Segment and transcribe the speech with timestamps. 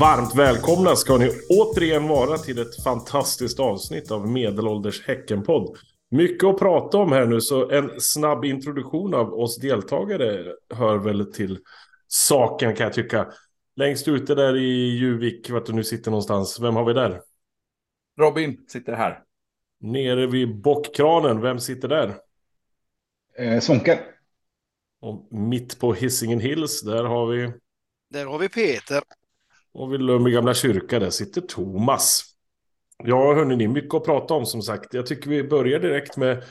[0.00, 5.76] Varmt välkomna ska ni återigen vara till ett fantastiskt avsnitt av Medelålders Häckenpodd.
[6.10, 11.32] Mycket att prata om här nu, så en snabb introduktion av oss deltagare hör väl
[11.32, 11.58] till
[12.06, 13.32] saken kan jag tycka.
[13.76, 17.22] Längst ute där i Juvik, vart du nu sitter någonstans, vem har vi där?
[18.18, 19.22] Robin sitter här.
[19.80, 22.16] Nere vid bockkranen, vem sitter där?
[23.38, 24.00] Eh, Sonke.
[25.00, 27.52] Och mitt på Hisingen Hills, där har vi...
[28.10, 29.02] Där har vi Peter.
[29.78, 32.22] Och vid Lundby gamla kyrka, där sitter Thomas.
[33.04, 34.94] Ja, hörni, ni mycket att prata om som sagt.
[34.94, 36.44] Jag tycker vi börjar direkt med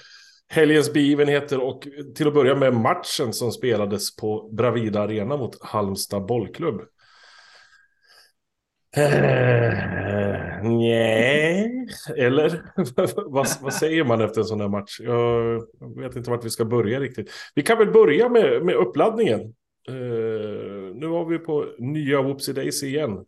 [0.49, 6.25] helgens begivenheter och till att börja med matchen som spelades på Bravida Arena mot Halmstad
[6.25, 6.81] bollklubb.
[8.95, 9.11] Eh,
[10.63, 12.63] nej, eller
[13.29, 14.99] vad, vad, säger man efter en sån här match?
[14.99, 15.61] Jag
[15.97, 17.31] vet inte vart vi ska börja riktigt.
[17.55, 19.53] Vi kan väl börja med, med uppladdningen.
[19.89, 23.25] Uh, nu var vi på nya Whoopsie Daisy igen.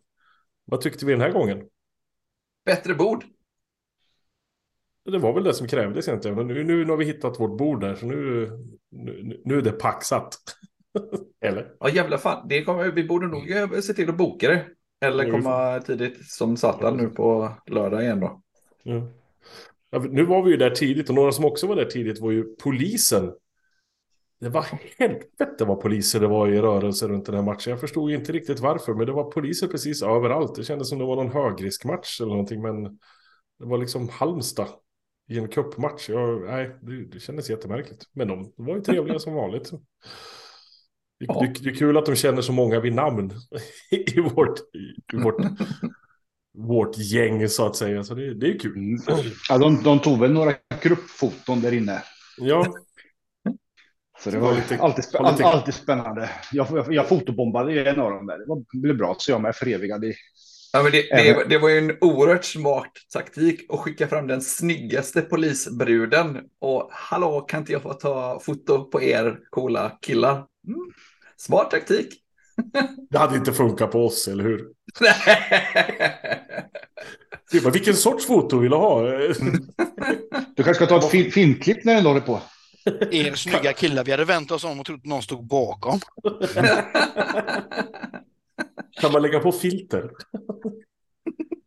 [0.64, 1.68] Vad tyckte vi den här gången?
[2.64, 3.24] Bättre bord.
[5.04, 6.36] Det var väl det som krävdes egentligen.
[6.36, 8.50] Men nu, nu har vi hittat vårt bord där, så nu,
[8.90, 10.38] nu, nu är det paxat.
[11.40, 11.72] Eller?
[11.80, 12.48] Ja, jävla fan.
[12.48, 13.48] Det kommer, vi borde nog
[13.84, 14.66] se till att boka det.
[15.00, 18.42] Eller komma tidigt som Zlatan nu på lördag igen då.
[18.82, 19.08] Ja.
[19.90, 22.30] Ja, nu var vi ju där tidigt och några som också var där tidigt var
[22.30, 23.32] ju polisen.
[24.40, 24.66] Det var
[24.98, 27.70] helvete vad poliser det var i rörelse runt den här matchen.
[27.70, 30.54] Jag förstod ju inte riktigt varför, men det var poliser precis överallt.
[30.54, 32.82] Det kändes som det var någon högriskmatch eller någonting, men
[33.58, 34.68] det var liksom Halmstad
[35.28, 36.08] i en cupmatch.
[36.08, 38.04] Jag, nej, det, det kändes jättemärkligt.
[38.12, 39.70] Men de var ju trevliga som vanligt.
[39.70, 41.40] Det, ja.
[41.40, 43.32] det, det, är kul att de känner så många vid namn
[43.90, 44.58] i vårt,
[45.12, 45.36] i vårt,
[46.58, 48.04] vårt gäng så att säga.
[48.04, 48.98] Så det, det är kul.
[49.48, 52.02] Ja, de, de tog väl några gruppfoton där inne.
[52.38, 52.74] Ja.
[54.24, 55.44] Så det var, lite, alltid, spä lite...
[55.44, 56.30] alltid spännande.
[56.52, 58.38] Jag, jag, jag fotobombade en av dem där.
[58.72, 60.14] Det blev bra, så jag med förevigad i
[60.72, 64.42] Ja, men det, det, det, var ju en oerhört smart taktik att skicka fram den
[64.42, 66.40] snyggaste polisbruden.
[66.60, 70.34] Och hallå, kan inte jag få ta foto på er coola killar?
[70.66, 70.92] Mm.
[71.36, 72.14] Smart taktik.
[73.10, 74.68] Det hade inte funkat på oss, eller hur?
[77.52, 77.72] Nej.
[77.72, 79.02] vilken sorts foto vill du ha?
[80.56, 82.40] Du kanske ska ta ett fin filmklipp när den håller på.
[83.10, 86.00] Er snygga killar, vi hade väntat oss om och trott att någon stod bakom.
[89.00, 90.10] Kan man lägga på filter?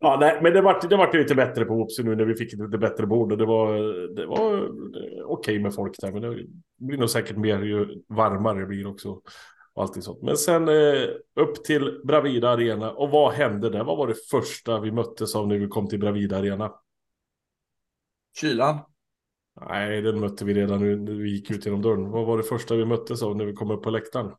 [0.00, 2.52] ja, nej, men det vart det var lite bättre på Whoopsie nu när vi fick
[2.52, 3.32] lite bättre bord.
[3.32, 3.74] Och det var,
[4.14, 6.12] det var okej okay med folk där.
[6.12, 6.46] Men det
[6.78, 9.20] blir nog säkert mer ju varmare det blir också.
[9.74, 10.22] Och sånt.
[10.22, 12.92] Men sen eh, upp till Bravida Arena.
[12.92, 13.84] Och vad hände där?
[13.84, 16.72] Vad var det första vi möttes av när vi kom till Bravida Arena?
[18.40, 18.78] Kylan.
[19.60, 22.10] Nej, den mötte vi redan nu när vi gick ut genom dörren.
[22.10, 24.32] Vad var det första vi möttes av när vi kom upp på läktaren?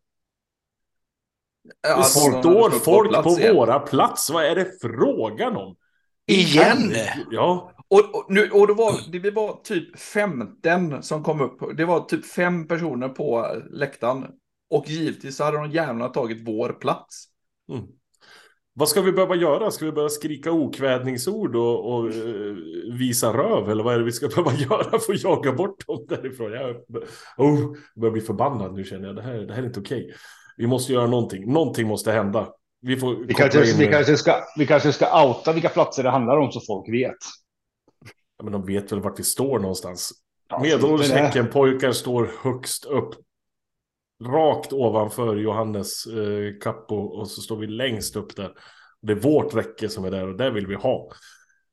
[1.97, 4.29] det står folk på, på våra plats.
[4.29, 5.75] Vad är det frågan om?
[6.27, 6.93] Igen?
[7.31, 7.71] Ja.
[7.87, 11.77] Och, och, nu, och det, var, det var typ 15 som kom upp.
[11.77, 14.25] Det var typ fem personer på läktaren.
[14.69, 17.25] Och givetvis så hade de gärna tagit vår plats.
[17.71, 17.85] Mm.
[18.77, 19.71] Vad ska vi behöva göra?
[19.71, 22.55] Ska vi börja skrika okvädningsord och, och uh,
[22.93, 23.69] visa röv?
[23.69, 26.51] Eller vad är det vi ska behöva göra för att jaga bort dem därifrån?
[26.51, 26.75] Jag,
[27.37, 29.15] oh, börjar bli förbannad nu känner jag.
[29.15, 30.13] Det här, det här är inte okej.
[30.57, 31.53] Vi måste göra någonting.
[31.53, 32.47] Någonting måste hända.
[32.81, 36.37] Vi, får vi, kanske, vi, kanske ska, vi kanske ska outa vilka platser det handlar
[36.37, 37.17] om så folk vet.
[38.37, 40.11] Ja, men de vet väl vart vi står någonstans.
[40.49, 43.15] Ja, Medelålders Häckenpojkar står högst upp.
[44.23, 48.51] Rakt ovanför Johannes eh, Kappo och så står vi längst upp där.
[49.01, 51.09] Det är vårt räcke som är där och det vill vi ha.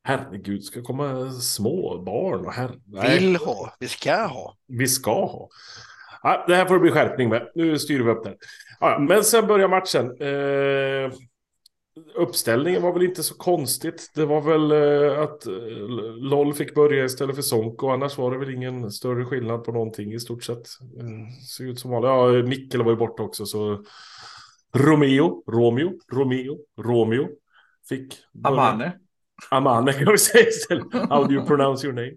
[0.04, 2.72] Herregud, ska komma små barn och herre...
[3.02, 4.56] Vill ha, vi ska ha.
[4.68, 5.48] Vi ska ha.
[6.22, 7.50] Ja, det här får det bli skärpning med.
[7.54, 8.36] Nu styr vi upp det.
[8.80, 10.06] Ja, men sen börjar matchen.
[10.20, 11.12] Eh,
[12.14, 14.10] uppställningen var väl inte så konstigt.
[14.14, 15.52] Det var väl eh, att eh,
[16.16, 17.88] LOL fick börja istället för Sonko.
[17.88, 20.66] Annars var det väl ingen större skillnad på någonting i stort sett.
[21.56, 22.08] Ser ut som vanligt.
[22.08, 23.84] Ja, Mikkel var ju borta också så.
[24.74, 27.28] Romeo, Romeo, Romeo, Romeo.
[27.88, 28.14] Fick.
[28.32, 28.56] Börja.
[28.60, 28.98] Amane.
[29.50, 31.10] Amane kan vi säga istället.
[31.10, 32.16] How do you pronounce your name?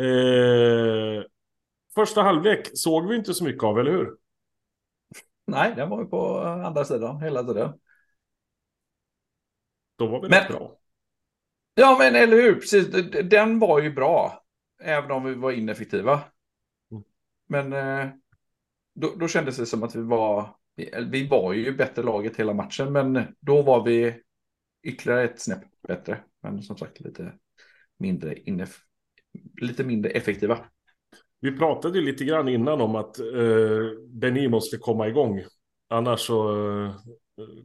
[0.00, 1.24] Eh,
[1.94, 4.14] första halvlek såg vi inte så mycket av, eller hur?
[5.46, 7.72] Nej, den var ju på andra sidan hela tiden.
[9.98, 10.78] Då var vi men, bra.
[11.74, 12.54] Ja, men eller hur?
[12.54, 12.88] Precis.
[13.30, 14.44] Den var ju bra.
[14.82, 16.20] Även om vi var ineffektiva.
[16.90, 17.02] Mm.
[17.46, 18.10] Men eh,
[18.94, 20.54] då, då kändes det som att vi var...
[21.10, 24.22] Vi var ju bättre laget hela matchen, men då var vi
[24.82, 26.20] ytterligare ett snäpp bättre.
[26.42, 27.32] Men som sagt lite
[27.98, 28.80] mindre, ineff
[29.60, 30.58] lite mindre effektiva.
[31.40, 33.26] Vi pratade ju lite grann innan om att eh,
[34.08, 35.44] Benny måste komma igång.
[35.88, 36.54] Annars så,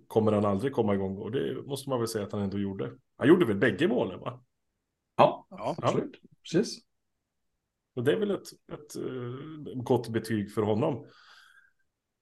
[0.07, 1.17] kommer han aldrig komma igång.
[1.17, 2.91] Och det måste man väl säga att han ändå gjorde.
[3.17, 4.43] Han gjorde väl bägge målen va?
[5.17, 6.19] Ja, ja absolut.
[6.21, 6.29] Ja.
[6.43, 6.79] Precis.
[7.95, 11.05] Och det är väl ett, ett, ett gott betyg för honom.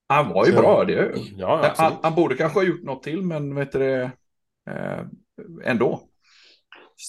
[0.07, 0.85] Han var ju Så, bra.
[0.85, 1.13] Det.
[1.35, 4.11] Ja, han, han, borde kanske ha gjort något till, men vet du det,
[4.69, 5.05] eh,
[5.63, 6.07] ändå.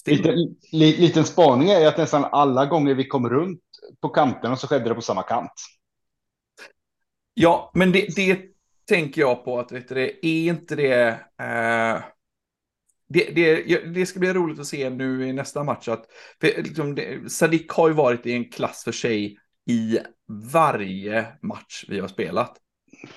[0.05, 0.31] Lite,
[0.71, 3.61] li, liten spaning är att nästan alla gånger vi kom runt
[4.01, 5.51] på kanterna så skedde det på samma kant.
[7.33, 8.52] Ja, men det, det
[8.87, 11.07] tänker jag på att vet du, det är inte det,
[11.41, 12.03] eh,
[13.09, 13.77] det, det.
[13.93, 16.05] Det ska bli roligt att se nu i nästa match att
[16.41, 19.37] för, liksom, det, Sadik har ju varit i en klass för sig
[19.69, 19.99] i
[20.53, 22.57] varje match vi har spelat.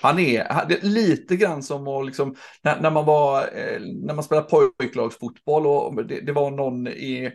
[0.00, 4.14] Han är, han, är lite grann som att liksom, när, när man var, eh, när
[4.14, 7.32] man spelade pojklagsfotboll och det, det var någon i,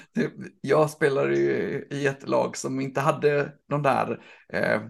[0.60, 4.20] jag spelade ju i ett lag som inte hade de där
[4.52, 4.80] eh,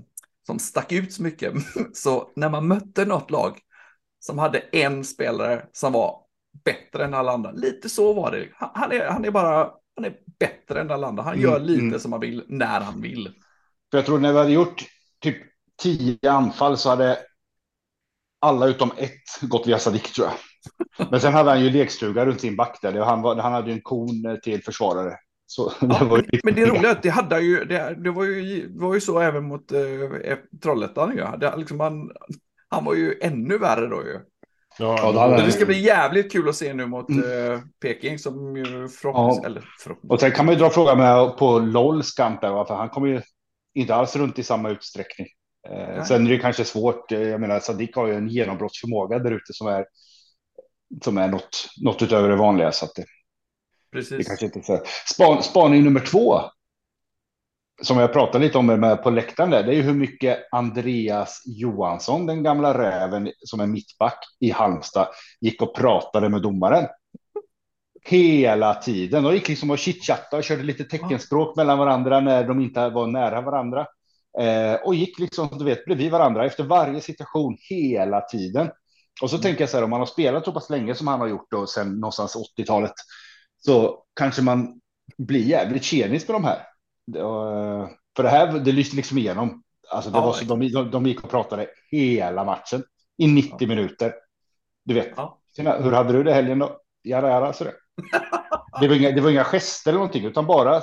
[0.47, 1.55] som stack ut så mycket.
[1.95, 3.59] Så när man mötte något lag
[4.21, 6.23] som hade en spelare som var
[6.65, 8.49] bättre än alla andra, lite så var det.
[8.55, 11.23] Han är, han är bara, han är bättre än alla andra.
[11.23, 12.01] Han gör mm, lite mm.
[12.01, 13.35] som han vill, när han vill.
[13.91, 14.85] För jag tror när vi hade gjort
[15.21, 15.37] typ
[15.83, 17.19] tio anfall så hade
[18.41, 20.37] alla utom ett gått via Sadik tror jag.
[21.11, 23.01] Men sen hade han ju lekstuga runt sin back där.
[23.01, 25.19] Han, var, han hade ju en kon till försvarare.
[25.53, 28.25] Så, ja, det men, men det roliga är att det hade ju, det, det var
[28.25, 31.15] ju, var ju så även mot eh, Trollhättan.
[31.17, 31.37] Ja.
[31.37, 32.11] Det, liksom han,
[32.69, 34.21] han var ju ännu värre då ju.
[34.79, 37.53] Ja, ja det, det ska bli jävligt kul att se nu mot mm.
[37.53, 39.43] eh, Peking som ju förhoppningsvis...
[39.43, 39.47] Ja.
[39.47, 40.11] Eller, förhoppningsvis.
[40.11, 43.09] Och sen kan man ju dra frågan med på LOLs kamp där, för han kommer
[43.09, 43.23] ju
[43.75, 45.27] inte alls runt i samma utsträckning.
[45.69, 47.13] Eh, sen är det kanske svårt.
[47.13, 49.85] Eh, jag menar, Sadik har ju en genombrottsförmåga där ute som är
[51.05, 52.73] som är något, något utöver det vanliga.
[52.73, 53.05] Så att det,
[53.93, 54.19] Precis.
[54.19, 54.81] det kanske inte så.
[55.15, 56.41] Span, spaning nummer två.
[57.83, 61.43] Som jag pratade lite om med på läktaren där, det är ju hur mycket Andreas
[61.47, 65.09] Johansson, den gamla räven som är mittback i Halmstad,
[65.41, 66.87] gick och pratade med domaren.
[68.05, 69.23] Hela tiden.
[69.23, 73.07] De gick liksom och chitchattade och körde lite teckenspråk mellan varandra när de inte var
[73.07, 73.87] nära varandra.
[74.41, 78.71] Eh, och gick liksom, du vet, bredvid varandra efter varje situation hela tiden.
[79.23, 79.43] Och så mm.
[79.43, 81.51] tänker jag så här, om man har spelat så pass länge som han har gjort
[81.51, 82.95] då, sen någonstans 80-talet,
[83.65, 84.81] så kanske man
[85.19, 86.59] blir jävligt tjenis med de här.
[87.17, 89.63] Eh, för det här, det lyste liksom igenom.
[89.91, 92.85] Alltså det ja, var så, de, de, de gick och pratade hela matchen
[93.19, 93.67] i 90 ja.
[93.67, 94.15] minuter.
[94.85, 95.41] Du vet, ja.
[95.57, 96.81] hur hade du det helgen då?
[97.05, 97.75] Jada, jada, så det.
[98.81, 100.83] Det var, inga, det var inga gester eller någonting, utan bara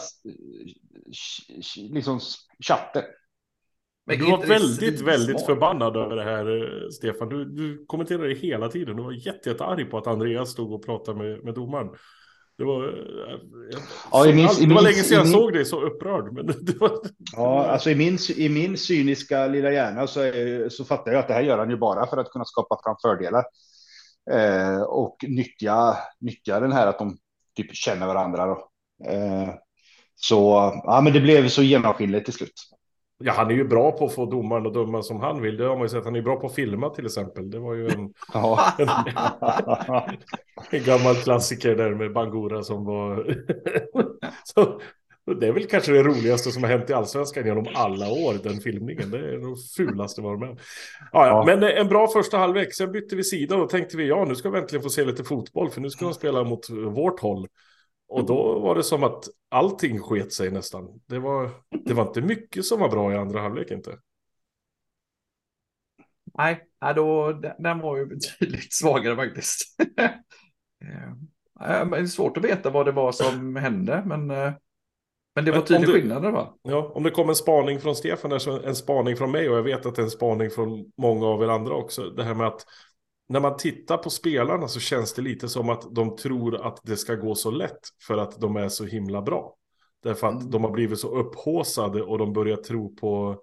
[1.75, 2.19] liksom
[2.67, 3.03] chatter.
[4.05, 7.29] Men du var väldigt, väldigt förbannad över det här, eh, Stefan.
[7.29, 8.95] Du, du kommenterade hela tiden.
[8.95, 11.89] Du var jättearg på att Andreas stod och pratade med, med domaren.
[12.59, 13.79] Det var, eh,
[14.11, 16.33] ja, i min, det var länge sedan jag min, såg dig så upprörd.
[16.33, 16.91] Men det var...
[17.33, 20.31] Ja, alltså i min, i min cyniska lilla hjärna så,
[20.69, 22.95] så fattar jag att det här gör han ju bara för att kunna skapa fram
[23.01, 23.43] fördelar.
[24.31, 27.17] Eh, och nyttja, nyttja den här att de
[27.55, 28.45] typ känner varandra.
[28.45, 28.69] Då.
[29.11, 29.49] Eh,
[30.15, 32.53] så ja, men det blev så genomskinligt till slut.
[33.23, 35.57] Ja, han är ju bra på att få domaren att döma som han vill.
[35.57, 36.05] Det har man ju sett.
[36.05, 37.51] Han är bra på att filma till exempel.
[37.51, 38.13] Det var ju en,
[38.77, 38.89] en,
[40.79, 43.37] en gammal klassiker där med Bangura som var...
[44.43, 44.81] så,
[45.39, 48.59] det är väl kanske det roligaste som har hänt i allsvenskan genom alla år, den
[48.59, 49.11] filmningen.
[49.11, 50.59] Det är det fulaste var med.
[51.11, 52.73] Ja, ja, men en bra första halvlek.
[52.73, 55.23] Sen bytte vi sida och tänkte vi ja, nu ska vi äntligen få se lite
[55.23, 57.47] fotboll, för nu ska de spela mot vårt håll.
[58.09, 61.01] Och då var det som att allting sket sig nästan.
[61.05, 61.51] Det var,
[61.85, 63.97] det var inte mycket som var bra i andra halvlek inte.
[66.37, 68.05] Nej, då, den var ju
[68.39, 69.75] betydligt svagare faktiskt.
[71.61, 74.51] Eh, det är svårt att veta vad det var som hände, men, eh,
[75.35, 76.33] men det var tydlig skillnad.
[76.33, 76.57] Va?
[76.61, 78.31] Ja, om det kom en spaning från Stefan,
[78.63, 81.43] en spaning från mig och jag vet att det är en spaning från många av
[81.43, 82.09] er andra också.
[82.09, 82.65] Det här med att
[83.29, 86.97] när man tittar på spelarna så känns det lite som att de tror att det
[86.97, 89.55] ska gå så lätt för att de är så himla bra.
[90.03, 90.51] Därför att mm.
[90.51, 93.41] de har blivit så upphåsade och de börjar tro på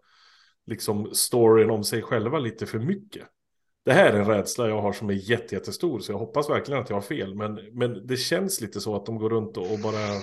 [0.67, 3.27] liksom storyn om sig själva lite för mycket.
[3.85, 6.91] Det här är en rädsla jag har som är jättestor så jag hoppas verkligen att
[6.91, 7.35] jag har fel.
[7.35, 10.23] Men, men det känns lite så att de går runt och, och bara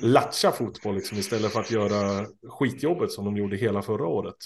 [0.00, 4.36] latcha fotboll liksom, istället för att göra skitjobbet som de gjorde hela förra året.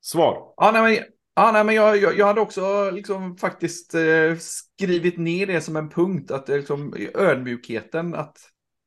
[0.00, 0.54] Svar?
[0.56, 1.04] Ja, nej, men
[1.38, 5.76] Ja, nej, men jag, jag, jag hade också liksom faktiskt eh, skrivit ner det som
[5.76, 8.38] en punkt, att det liksom, ödmjukheten, att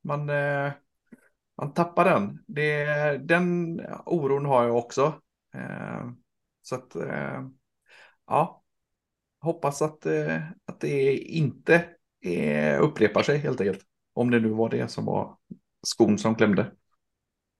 [0.04, 0.72] man, eh,
[1.56, 2.38] man tappar den.
[2.46, 2.84] Det,
[3.18, 5.20] den oron har jag också.
[5.54, 6.10] Eh,
[6.62, 7.42] så att, eh,
[8.26, 8.62] ja,
[9.40, 11.84] hoppas att, eh, att det inte
[12.80, 13.80] upprepar sig helt enkelt.
[14.14, 15.36] Om det nu var det som var
[15.86, 16.72] skon som klämde.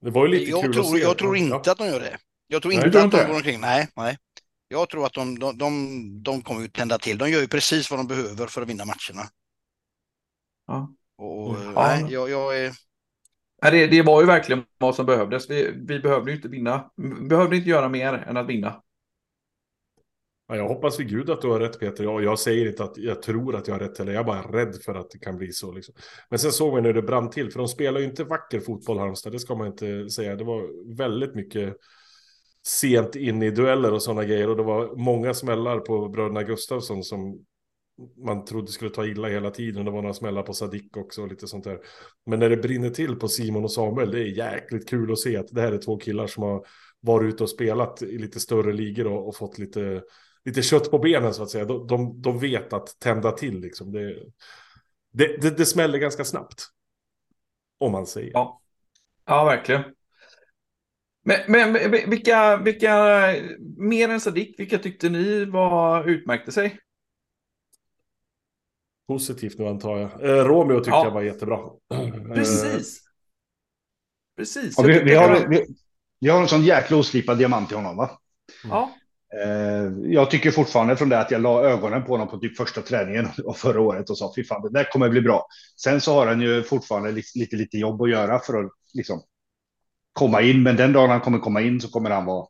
[0.00, 0.99] Det var ju lite jag kul tror, att se.
[0.99, 2.18] Jag tror inte att de gör det.
[2.46, 3.61] Jag tror inte nej, att de går omkring.
[3.61, 4.16] Nej, nej.
[4.73, 7.19] Jag tror att de, de, de, de kommer att tända till.
[7.19, 9.29] De gör ju precis vad de behöver för att vinna matcherna.
[10.67, 10.95] Ja.
[11.19, 11.73] Och, Mm.
[11.75, 12.09] nej, Ja.
[12.11, 12.73] jag, jag är...
[13.62, 15.50] Nej, det, det var ju verkligen vad som behövdes.
[15.50, 16.91] Vi, vi behövde ju inte vinna.
[16.97, 18.83] Vi behövde inte göra mer än att vinna.
[20.49, 22.05] Ja, jag hoppas vid gud att du har rätt Peter.
[22.05, 24.43] Jag, jag säger inte att jag tror att jag har rätt eller jag är bara
[24.43, 25.73] rädd för att det kan bli så.
[25.73, 25.95] Liksom.
[26.31, 28.99] Men sen såg vi när det brann till, för de spelar ju inte vacker fotboll
[28.99, 30.37] Halmstad, det ska man inte säga.
[30.37, 31.76] Det var väldigt mycket
[32.66, 37.04] sent in i dueller och sådana grejer och det var många smällar på bröderna Gustafsson
[37.04, 37.45] som
[38.16, 39.85] man trodde skulle ta illa hela tiden.
[39.85, 41.78] Det var några smällar på Sadik också och lite sånt där.
[42.26, 45.37] Men när det brinner till på Simon och Samuel, det är jäkligt kul att se
[45.37, 46.66] att det här är två killar som har
[47.00, 50.02] varit ute och spelat i lite större ligor och, och fått lite,
[50.45, 51.64] lite kött på benen så att säga.
[51.64, 53.92] De, de, de vet att tända till liksom.
[53.92, 54.14] Det,
[55.12, 56.66] det, det, det smäller ganska snabbt.
[57.78, 58.31] Om man säger.
[58.33, 58.62] Ja,
[59.26, 59.83] ja verkligen.
[61.25, 62.95] Men, men vilka, vilka,
[63.76, 66.79] mer än Sadik, vilka tyckte ni var, utmärkte sig?
[69.09, 70.38] Positivt nu antar jag.
[70.38, 71.05] Eh, Romeo tyckte Ja.
[71.05, 71.59] jag var jättebra.
[71.95, 73.00] Eh, Precis.
[74.37, 74.75] Precis.
[74.79, 75.67] Ja, vi, vi, har, vi,
[76.21, 78.11] vi har en sån jäkla oslipad diamant i honom va?
[78.64, 78.93] Ja,
[79.45, 82.83] Eh, jag tycker fortfarande från det att jag la ögonen på honom på typ första
[82.83, 85.47] träningen av förra året och sa fy fan det där kommer bli bra.
[85.83, 89.23] Sen så har han ju fortfarande lite, lite, lite jobb att göra för att liksom
[90.12, 90.62] komma in.
[90.62, 92.47] Men den dagen han kommer komma in så kommer han vara.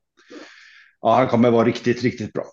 [1.00, 2.44] Ja, han kommer vara riktigt, riktigt bra.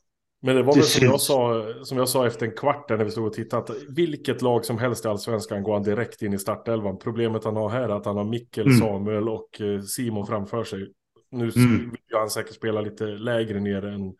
[0.41, 3.05] Men det var väl som jag, sa, som jag sa efter en kvart där när
[3.05, 3.63] vi stod och tittade.
[3.63, 6.99] Att vilket lag som helst i allsvenskan går han direkt in i startelvan.
[6.99, 8.79] Problemet han har här är att han har Mikkel, Mm.
[8.79, 10.91] Samuel och eh, Simon framför sig.
[11.31, 11.79] Nu Mm.
[11.89, 14.13] vill han säkert spela lite lägre ner än,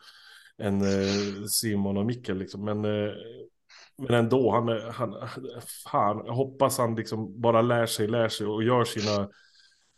[0.62, 2.38] än eh, Simon och Mikkel.
[2.38, 2.65] Liksom.
[2.65, 3.12] Men, eh,
[3.98, 5.15] men ändå, han, han,
[5.91, 9.29] fan, jag hoppas han liksom bara lär sig, lär sig och gör sina...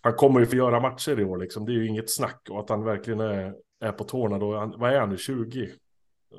[0.01, 1.65] Han kommer ju få göra matcher i år, liksom.
[1.65, 2.47] det är ju inget snack.
[2.49, 3.53] Och att han verkligen är,
[3.83, 4.57] är på tårna då.
[4.57, 5.69] Han, vad är han nu, 20?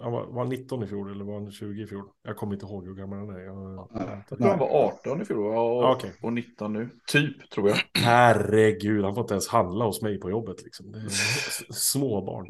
[0.02, 2.04] Han var, var han 19 i fjol eller var han 20 i fjol?
[2.22, 3.40] Jag kommer inte ihåg hur gammal han är.
[3.40, 3.88] Jag,
[4.30, 4.68] jag tror han var
[5.04, 6.12] 18 i fjol och, okej.
[6.22, 6.88] och 19 nu.
[7.06, 7.76] Typ, tror jag.
[7.94, 10.62] Herregud, han får inte ens handla hos mig på jobbet.
[10.62, 10.92] Liksom.
[10.92, 12.46] Det är s- små barn.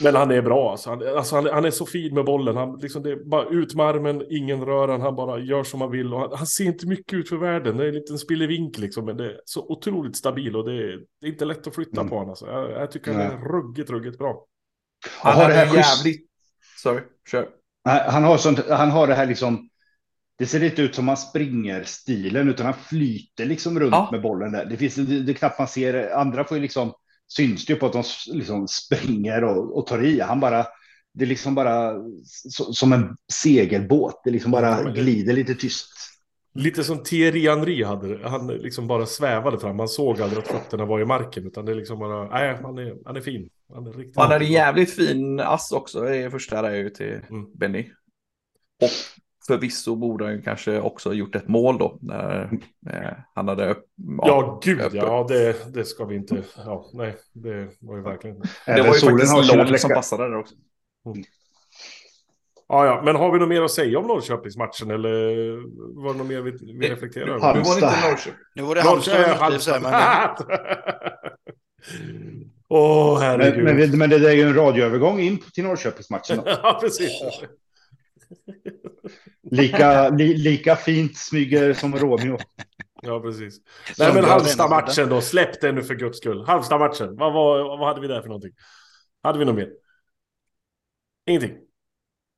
[0.00, 0.70] Men han är bra.
[0.70, 0.90] Alltså.
[0.90, 2.56] Han, alltså, han, han är så fin med bollen.
[2.56, 5.00] Han, liksom, det är bara ut med armen, ingen rör han.
[5.00, 6.14] Han bara gör som han vill.
[6.14, 7.76] Och han, han ser inte mycket ut för världen.
[7.76, 9.04] Det är en liten spillevink liksom.
[9.04, 10.56] Men det är så otroligt stabil.
[10.56, 12.08] Och det är, det är inte lätt att flytta Mm.
[12.10, 12.30] på honom.
[12.30, 12.46] Alltså.
[12.46, 14.46] Jag, jag tycker han är ruggigt, ruggigt bra.
[15.22, 16.26] Han har det här jävligt...
[16.82, 17.48] Sorry, kör.
[17.84, 19.68] Nej, Han har, sånt, han har det här liksom.
[20.38, 24.08] Det ser inte ut som han springer stilen utan han flyter liksom runt Ja.
[24.12, 24.64] med bollen där.
[24.64, 26.10] Det finns det, det knappt man ser.
[26.16, 26.92] Andra får ju liksom
[27.36, 30.20] syns det ju på att de liksom springer och, och tar i.
[30.20, 30.66] Han bara.
[31.14, 34.20] Det är liksom bara så, som en segelbåt.
[34.24, 35.88] Det liksom bara det- glider lite tyst.
[36.54, 38.28] Lite som Thierry Henry hade det.
[38.28, 39.76] Han liksom bara svävade fram.
[39.76, 41.46] Man såg aldrig att fötterna var i marken.
[41.46, 43.48] Utan det är liksom bara, nej, han är, han är fin.
[43.74, 47.46] Han är riktigt Han hade jävligt fin ass också i första där ju till Mm.
[47.54, 47.90] Benny.
[48.82, 48.88] Och
[49.46, 51.98] förvisso borde han ju kanske också ha gjort ett mål då.
[52.00, 52.58] När
[52.90, 53.84] eh, han hade upp,
[54.18, 54.94] Ja, gud öppet.
[54.94, 55.26] ja.
[55.28, 56.42] Det, det ska vi inte...
[56.56, 58.38] Ja, nej, det var ju verkligen...
[58.40, 60.54] Det Även var ju faktiskt LOL som passade där också.
[62.68, 64.90] Ja, ja, men har vi något mer att säga om Norrköpingsmatchen?
[64.90, 65.16] Eller
[66.02, 67.38] var det något mer vi, vi reflekterar över?
[67.40, 68.10] Ja, Nu var det inte Halmstad.
[68.10, 68.40] Norrköping.
[68.54, 69.82] Nu var det Halmstad Halmstad.
[69.82, 69.92] men
[72.68, 73.64] Åh, Men, herregud.
[73.64, 76.40] men, men det där är ju en radioövergång in till Norrköpingsmatchen.
[76.46, 77.10] ja, precis.
[79.50, 82.38] Lika, li, lika fint smyger som Romeo.
[83.02, 83.54] Ja, precis.
[83.54, 83.64] Som
[83.98, 85.20] Nej, men Halmstad-matchen då.
[85.20, 86.44] Släpp den nu för guds skull.
[86.46, 87.16] Halmstad-matchen.
[87.16, 88.52] Vad, var, vad hade vi där för någonting?
[89.22, 89.68] Hade vi något mer?
[91.26, 91.56] Ingenting.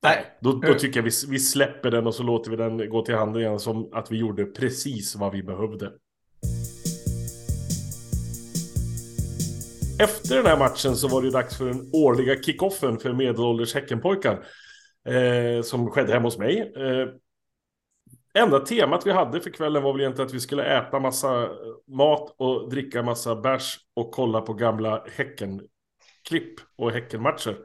[0.02, 0.38] Nej.
[0.40, 3.14] Då, då tycker jag vi, vi släpper den och så låter vi den gå till
[3.14, 5.92] handlingarna som att vi gjorde precis vad vi behövde.
[10.00, 13.74] Efter den här matchen så var det ju dags för den årliga kickoffen för medelålders
[13.74, 14.44] Häckenpojkar.
[15.08, 16.72] Eh, som skedde hemma hos mig.
[16.76, 17.08] Eh,
[18.42, 21.50] enda temat vi hade för kvällen var väl egentligen att vi skulle äta massa eh,
[21.86, 27.56] mat och dricka massa bärs och kolla på gamla Häcken-klipp och Häcken-matcher.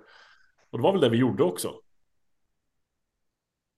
[0.69, 1.74] Och det var väl det vi gjorde också.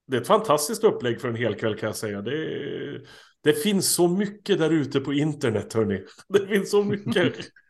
[0.06, 2.22] Det är ett fantastiskt upplägg för en hel kväll kan jag säga.
[2.22, 3.02] Det,
[3.40, 6.04] det finns så mycket där ute på internet hörni.
[6.28, 7.34] Det finns så mycket.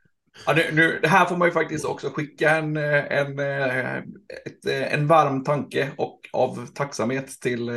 [0.47, 3.97] Ja, nu, nu, det här får man ju faktiskt också skicka en, eh, en, eh,
[4.47, 7.69] ett, eh, en varm tanke och av tacksamhet till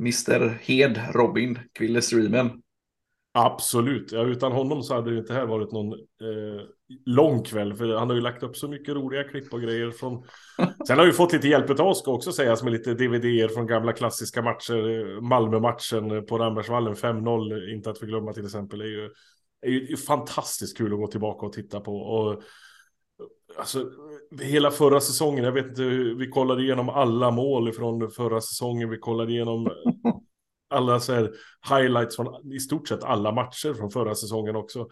[0.00, 2.50] Mr Hed, Robin, Kville Streamen.
[3.32, 6.60] Absolut, ja, utan honom så hade det inte här varit någon eh,
[7.06, 7.74] lång kväll.
[7.74, 10.24] För han har ju lagt upp så mycket roliga klipp och grejer från...
[10.86, 13.66] Sen har vi fått lite hjälp av oss ska också sägas med lite DVD-er från
[13.66, 15.20] gamla klassiska matcher.
[15.20, 19.10] Malmö-matchen på Rambergsvallen 5-0, inte att förglömma till exempel, är ju,
[19.62, 21.96] är ju fantastiskt kul att gå tillbaka och titta på.
[21.96, 22.42] Och
[23.58, 23.90] Alltså,
[24.40, 25.82] hela förra säsongen, jag vet inte,
[26.18, 29.70] vi kollade igenom alla mål från förra säsongen, vi kollade igenom
[30.70, 31.30] alla så här
[31.70, 34.88] highlights från i stort sett alla matcher från förra säsongen också.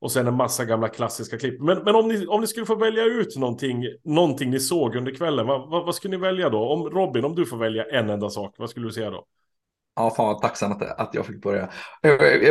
[0.00, 1.60] Och sen en massa gamla klassiska klipp.
[1.60, 5.14] Men, men om, ni, om ni skulle få välja ut någonting, någonting ni såg under
[5.14, 6.58] kvällen, vad, vad, vad skulle ni välja då?
[6.58, 9.26] Om Robin, om du får välja en enda sak, vad skulle du säga då?
[9.96, 11.68] Ja, fan vad tacksam att, att jag fick börja.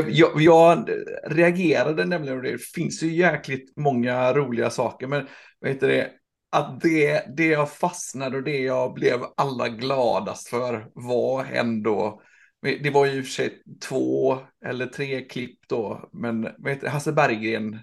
[0.07, 0.89] Jag, jag
[1.27, 5.27] reagerade nämligen, och det finns ju jäkligt många roliga saker, men
[5.59, 6.12] vad heter det,
[6.51, 12.21] att det, det jag fastnade och det jag blev allra gladast för var ändå,
[12.62, 16.85] det var ju i och för sig två eller tre klipp då, men vad heter
[16.85, 17.79] det, Hasse Berggren,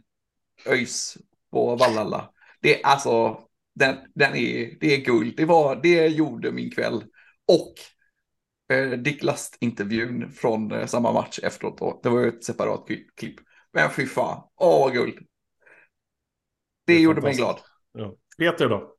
[0.66, 1.18] ÖIS
[1.50, 2.30] på Vallalla.
[2.60, 3.40] Det är alltså,
[3.74, 5.34] den, den är, det är guld.
[5.36, 7.04] Det, var, det gjorde min kväll.
[7.48, 7.74] Och
[8.96, 11.78] Dick Last-intervjun från eh, samma match efteråt.
[11.78, 12.00] Då.
[12.02, 12.86] Det var ju ett separat
[13.16, 13.36] klipp.
[13.72, 15.14] Men fy fan, åh vad guld.
[16.86, 17.60] Det, det gjorde mig glad.
[17.92, 18.14] Ja.
[18.38, 18.96] Peter då?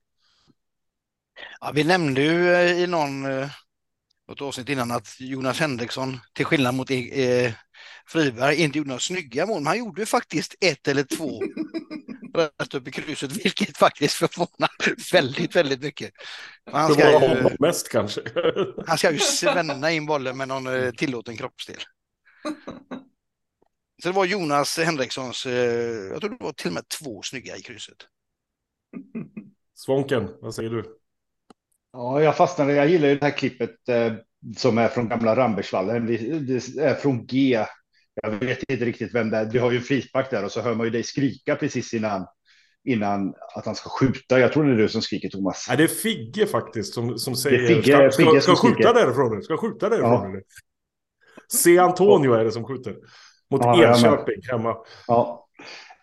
[1.59, 3.49] Ja, vi nämnde ju eh, i någon, eh,
[4.27, 7.53] något avsnitt innan att Jonas Henriksson, till skillnad mot eh,
[8.07, 11.41] Friberg, inte gjorde några snygga mål, men han gjorde ju faktiskt ett eller två
[12.33, 14.69] rätt upp i krysset, vilket faktiskt förvånar
[15.13, 16.11] väldigt, väldigt mycket.
[16.71, 18.21] Han ska, ju, mest kanske.
[18.87, 21.81] han ska ju svänna in bollen med någon eh, tillåten kroppsdel.
[24.03, 25.53] Så det var Jonas Henrikssons, eh,
[26.11, 27.97] jag tror det var till och med två snygga i krysset.
[29.75, 30.97] Svånken, vad säger du?
[31.93, 32.73] Ja, jag fastnade.
[32.73, 34.13] Jag gillar ju det här klippet eh,
[34.57, 36.05] som är från gamla Rambergsvallen.
[36.05, 37.65] Det är från G
[38.13, 39.45] jag vet inte riktigt vem det är.
[39.45, 42.27] Du har ju en frispark där och så hör man ju dig skrika precis innan
[42.83, 44.39] innan att han ska skjuta.
[44.39, 45.65] Jag tror det är du som skriker Thomas.
[45.67, 49.43] Nej, det är Figge faktiskt som, som säger Figge, ska, Figge ska, ska skjuta därifrån.
[49.43, 50.33] Ska skjuta därifrån.
[50.33, 50.41] Ja.
[51.53, 52.95] Se Antonio är det som skjuter.
[53.49, 54.75] Mot ja, Enköping hemma.
[55.07, 55.47] Ja.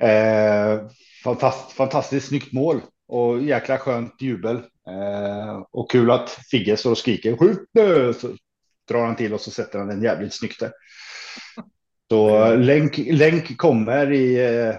[0.00, 0.80] Eh,
[1.24, 4.56] fantast, fantastiskt snyggt mål och jäkla skönt jubel.
[4.88, 8.14] Eh, och kul att Figge står och skriker skjut nu!
[8.14, 8.28] Så
[8.88, 10.72] drar han till och så sätter han den jävligt snyggt där.
[12.10, 14.74] Så länk, länk kommer i, eh,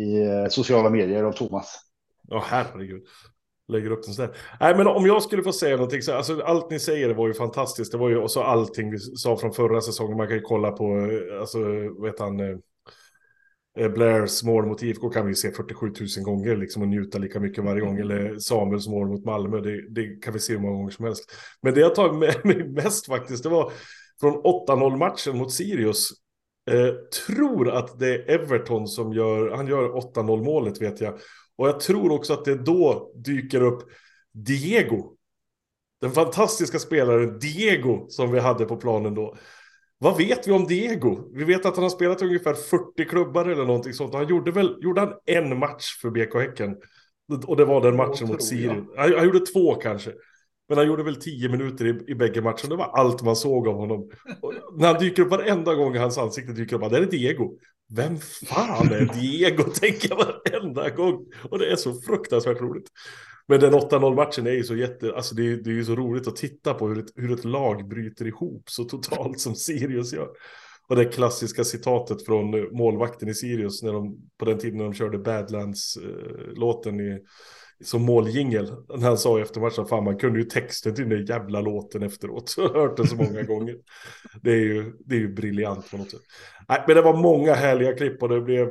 [0.00, 1.80] i eh, sociala medier av Thomas.
[2.28, 3.02] Ja, oh, herregud.
[3.68, 4.36] Lägger upp den sådär.
[4.60, 7.34] Nej, men om jag skulle få säga någonting så alltså allt ni säger var ju
[7.34, 7.92] fantastiskt.
[7.92, 10.16] Det var ju också allting vi sa från förra säsongen.
[10.16, 11.58] Man kan ju kolla på, eh, alltså,
[12.02, 12.62] vet han,
[13.94, 17.64] Blairs mål mot IFK kan vi se 47 000 gånger liksom och njuta lika mycket
[17.64, 17.98] varje gång.
[17.98, 21.32] Eller Samuels mål mot Malmö, det, det kan vi se hur många gånger som helst.
[21.62, 23.72] Men det jag tar med mig mest faktiskt, det var
[24.20, 26.10] från 8-0 matchen mot Sirius.
[26.70, 26.94] Eh,
[27.26, 31.14] tror att det är Everton som gör, han gör 8-0 målet vet jag.
[31.56, 33.82] Och jag tror också att det då dyker upp
[34.32, 35.16] Diego.
[36.00, 39.36] Den fantastiska spelaren Diego som vi hade på planen då.
[39.98, 41.30] Vad vet vi om Diego?
[41.34, 44.14] Vi vet att han har spelat ungefär 40 klubbar eller någonting sånt.
[44.14, 46.76] Han gjorde väl, gjorde han en match för BK Häcken?
[47.46, 48.84] Och det var den matchen mot Sirius.
[48.96, 50.12] Han, han gjorde två kanske.
[50.70, 52.68] Men han gjorde väl tio minuter i, i bägge matcherna.
[52.68, 54.10] Det var allt man såg av honom.
[54.40, 57.58] Och när han dyker upp varenda gång hans ansikte dyker upp, det är Diego.
[57.88, 59.62] Vem fan är Diego?
[59.80, 61.26] Tänker jag varenda gång.
[61.50, 62.86] Och det är så fruktansvärt roligt.
[63.48, 65.96] Men den 8-0 matchen är ju så jätte, alltså det är, det är ju så
[65.96, 70.12] roligt att titta på hur ett, hur ett lag bryter ihop så totalt som Sirius
[70.12, 70.28] gör.
[70.88, 74.84] Och det klassiska citatet från eh, målvakten i Sirius när de, på den tiden när
[74.84, 77.18] de körde Badlands-låten eh, i
[77.84, 78.72] som måljingel.
[78.88, 82.02] När han sa efter matchen, fan man kunde ju texten till den där jävla låten
[82.02, 82.54] efteråt.
[82.58, 83.76] Jag har hört den så många gånger.
[84.42, 86.20] Det är ju, det är ju briljant på något sätt.
[86.68, 88.68] Nej, men det var många härliga klipp och det blev,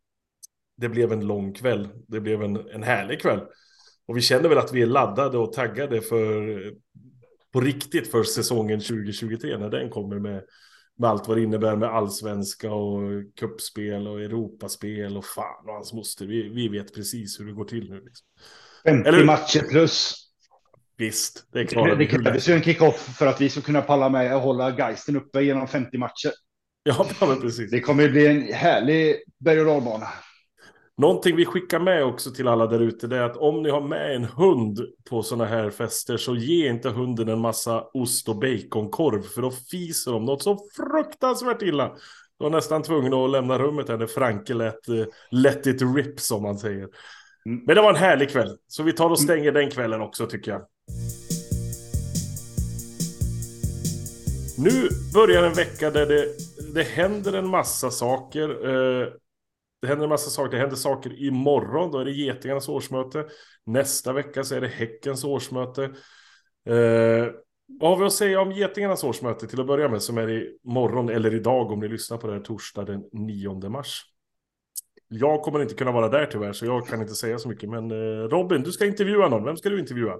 [0.76, 1.88] det blev en lång kväll.
[2.08, 3.40] Det blev en, en härlig kväll.
[4.06, 6.72] Och vi känner väl att vi är laddade och taggade för
[7.52, 10.42] på riktigt för säsongen 2023 när den kommer med
[10.98, 15.92] med allt vad det innebär med allsvenska och kuppspel och Europaspel och fan och hans
[15.92, 16.26] moster.
[16.26, 18.00] Vi, vi vet precis hur det går till nu.
[18.04, 18.26] Liksom.
[18.84, 19.24] 50 Eller...
[19.24, 20.20] matcher plus.
[20.96, 21.98] Visst, det är klart.
[21.98, 25.16] Det krävs ju en kick-off för att vi ska kunna palla med och hålla geisten
[25.16, 26.30] uppe genom 50 matcher.
[26.86, 27.70] Ja, men precis.
[27.70, 30.08] Det kommer bli en härlig berg och dalbana.
[30.96, 34.16] Någonting vi skickar med också till alla där ute är att om ni har med
[34.16, 34.80] en hund
[35.10, 39.50] på sådana här fester så ge inte hunden en massa ost och baconkorv för då
[39.50, 41.88] fiser de något så fruktansvärt illa.
[42.38, 46.20] Du var nästan tvungen att lämna rummet här när Franke lät uh, let it rip
[46.20, 46.88] som man säger.
[47.46, 47.64] Mm.
[47.66, 50.50] Men det var en härlig kväll, så vi tar och stänger den kvällen också tycker
[50.50, 50.62] jag.
[54.58, 56.26] Nu börjar en vecka där det,
[56.74, 58.66] det händer en massa saker.
[58.66, 59.08] Uh,
[59.80, 60.50] det händer en massa saker.
[60.50, 61.90] Det händer saker imorgon.
[61.90, 63.26] Då är det Getingarnas årsmöte.
[63.66, 65.82] Nästa vecka så är det Häckens årsmöte.
[66.68, 67.26] Eh,
[67.66, 70.02] vad har vi att säga om Getingarnas årsmöte till att börja med?
[70.02, 74.02] Som är imorgon eller idag om ni lyssnar på det här torsdag den 9 mars.
[75.08, 77.70] Jag kommer inte kunna vara där tyvärr, så jag kan inte säga så mycket.
[77.70, 79.44] Men eh, Robin, du ska intervjua någon.
[79.44, 80.18] Vem ska du intervjua?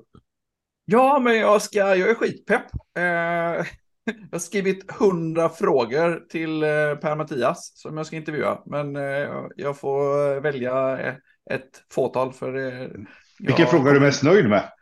[0.85, 2.67] Ja, men jag ska, jag är skitpepp.
[2.97, 3.67] Eh,
[4.05, 6.69] jag har skrivit hundra frågor till eh,
[7.01, 8.63] Per-Mattias som jag ska intervjua.
[8.67, 11.15] Men eh, jag får välja eh,
[11.51, 12.53] ett fåtal för...
[13.39, 13.71] Vilken jag...
[13.71, 14.73] fråga är du mest nöjd med?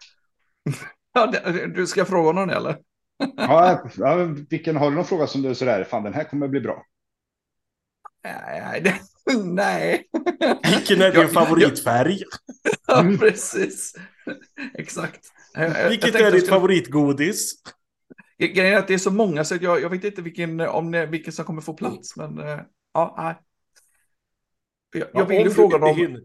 [1.15, 1.33] ja,
[1.75, 2.77] du ska fråga någon eller?
[3.37, 4.15] ja, ja,
[4.51, 6.83] vilken har du någon fråga som du är sådär, fan den här kommer bli bra?
[8.25, 8.95] Nej,
[9.45, 10.09] nej.
[10.77, 12.19] Vilken är din favoritfärg?
[12.87, 13.95] ja, precis.
[14.75, 15.21] Exakt.
[15.89, 16.57] Vilket är ditt skulle...
[16.57, 17.55] favoritgodis?
[18.39, 21.33] Grejen är att det är så många så jag, jag vet inte vilken, om vilken
[21.33, 22.17] som kommer få plats.
[22.17, 22.61] Men uh,
[22.95, 23.37] ja, nej.
[24.93, 25.97] Jag, jag vill ju fråga dem.
[25.97, 26.21] Hinner,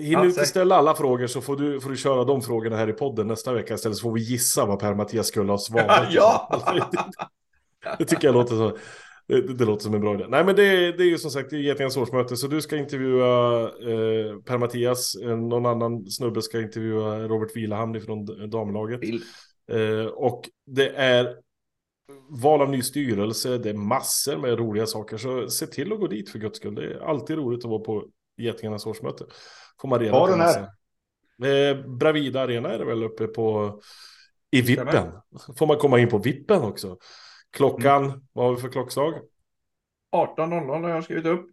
[0.00, 2.92] hinner inte ställa alla frågor så får du, får du köra de frågorna här i
[2.92, 6.08] podden nästa vecka istället så får vi gissa vad Per-Mattias skulle ha svarat.
[6.10, 6.62] ja!
[7.98, 8.78] det tycker jag låter så.
[9.26, 10.26] Det, det, låter som en bra idé.
[10.28, 14.38] Nej men det, det är ju som sagt Getingens årsmöte så du ska intervjua eh,
[14.44, 19.04] Per-Mattias, eh, någon annan snubbe ska intervjua Robert Vilahamn från damlaget.
[19.04, 19.10] Eh,
[20.14, 21.36] och det är
[22.28, 26.06] val av ny styrelse, det är massor med roliga saker så se till att gå
[26.06, 26.74] dit för guds skull.
[26.74, 29.24] Det är alltid roligt att vara på Getingarnas årsmöte.
[29.80, 30.26] Får man reda på.
[30.26, 30.68] den här?
[31.44, 33.80] Eh, Bravida Arena är det väl uppe på
[34.50, 35.12] i Vippen.
[35.56, 36.96] Får man komma in på Vippen också.
[37.50, 38.20] Klockan, mm.
[38.32, 39.14] vad har vi för klockslag?
[40.16, 41.46] 18.00 har jag skrivit upp.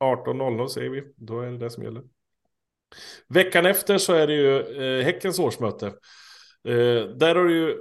[0.00, 2.02] 18.00 säger vi, då är det det som gäller.
[3.28, 5.92] Veckan efter så är det ju eh, Häckens årsmöte.
[6.66, 7.76] Eh, där har du ju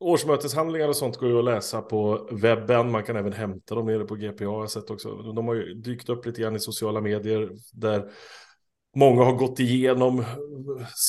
[0.00, 2.90] årsmöteshandlingar och sånt går ju att läsa på webben.
[2.90, 4.44] Man kan även hämta dem nere på GPA.
[4.44, 5.14] Jag har sett också.
[5.14, 8.10] De har ju dykt upp lite grann i sociala medier där
[8.96, 10.24] många har gått igenom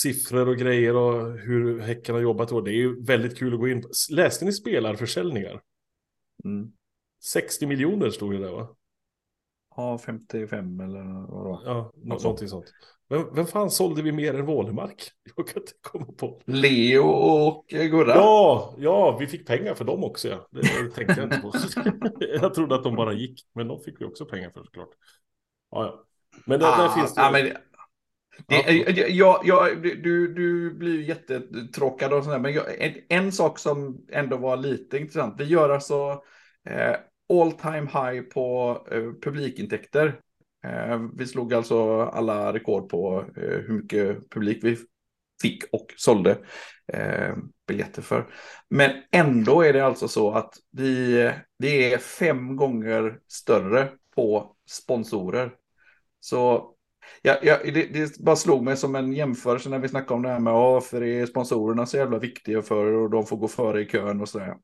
[0.01, 2.51] siffror och grejer och hur Häcken har jobbat.
[2.51, 3.89] Och det är ju väldigt kul att gå in på.
[4.11, 5.61] Läste ni spelarförsäljningar?
[6.45, 6.71] Mm.
[7.23, 8.75] 60 miljoner stod det där va?
[9.75, 11.61] Ja, 55 eller vad då?
[11.65, 12.73] Ja, något någonting sånt.
[13.09, 15.11] Vem, vem fan sålde vi mer än Wålemark?
[15.35, 16.41] Jag kan inte komma på.
[16.45, 18.15] Leo och Gurra.
[18.15, 20.27] Ja, ja, vi fick pengar för dem också.
[20.27, 20.47] Ja.
[20.51, 21.51] Det, det tänkte jag inte på.
[22.41, 24.89] jag trodde att de bara gick, men de fick vi också pengar för såklart.
[25.71, 26.05] Ja, ja.
[26.45, 27.21] Men där, ah, där finns det.
[27.21, 27.51] Ja, men...
[28.47, 34.05] Det, ja, ja, du, du blir jättetråkad och sådär, men jag, en, en, sak som
[34.11, 35.35] ändå var lite intressant.
[35.37, 36.23] Vi gör alltså
[36.69, 36.95] eh,
[37.33, 40.19] all time high på eh, publikintäkter.
[40.65, 44.77] Eh, vi slog alltså alla rekord på eh, hur mycket publik vi
[45.41, 46.37] fick och sålde
[46.93, 47.35] eh,
[47.67, 48.27] biljetter för.
[48.69, 55.51] Men ändå är det alltså så att vi, vi är fem gånger större på sponsorer.
[56.19, 56.71] Så
[57.21, 60.29] Ja, ja, det, det bara slog mig som en jämförelse när vi snackade om det
[60.29, 63.85] här med varför är sponsorerna så jävla viktiga för och de får gå före i
[63.85, 64.55] kön och sådär.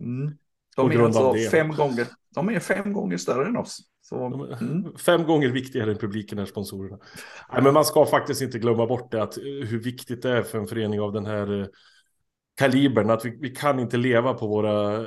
[0.00, 0.38] Mm.
[0.76, 3.78] De är alltså fem gånger, de är fem gånger större än oss.
[4.00, 4.26] Så,
[4.60, 4.96] mm.
[4.98, 6.98] Fem gånger viktigare än publiken är sponsorerna.
[7.52, 10.58] Nej, men man ska faktiskt inte glömma bort det, att hur viktigt det är för
[10.58, 11.66] en förening av den här eh,
[12.56, 15.04] kalibern att vi, vi kan inte leva på våra,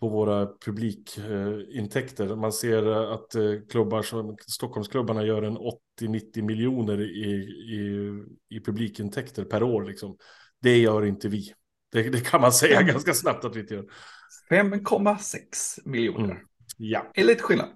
[0.00, 2.36] på våra publikintäkter.
[2.36, 5.58] Man ser att eh, klubbar som Stockholmsklubbarna gör en
[6.00, 7.30] 80-90 miljoner i,
[7.74, 8.10] i,
[8.48, 9.84] i publikintäkter per år.
[9.84, 10.16] Liksom.
[10.62, 11.52] Det gör inte vi.
[11.92, 13.84] Det, det kan man säga ganska snabbt att vi inte gör.
[14.50, 15.38] 5,6
[15.84, 16.24] miljoner.
[16.24, 16.46] Mm.
[16.76, 17.10] Ja.
[17.14, 17.68] Det är lite skillnad.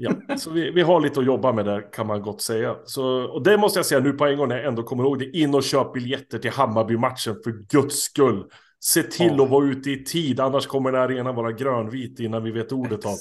[0.00, 2.76] Ja, så vi, vi har lite att jobba med där kan man gott säga.
[2.84, 5.18] Så, och det måste jag säga nu på en gång när jag ändå kommer ihåg
[5.18, 5.38] det.
[5.38, 8.44] In och köp biljetter till Hammarby-matchen för guds skull.
[8.80, 9.42] Se till oh.
[9.42, 13.06] att vara ute i tid, annars kommer den arenan vara grönvit innan vi vet ordet
[13.06, 13.16] av.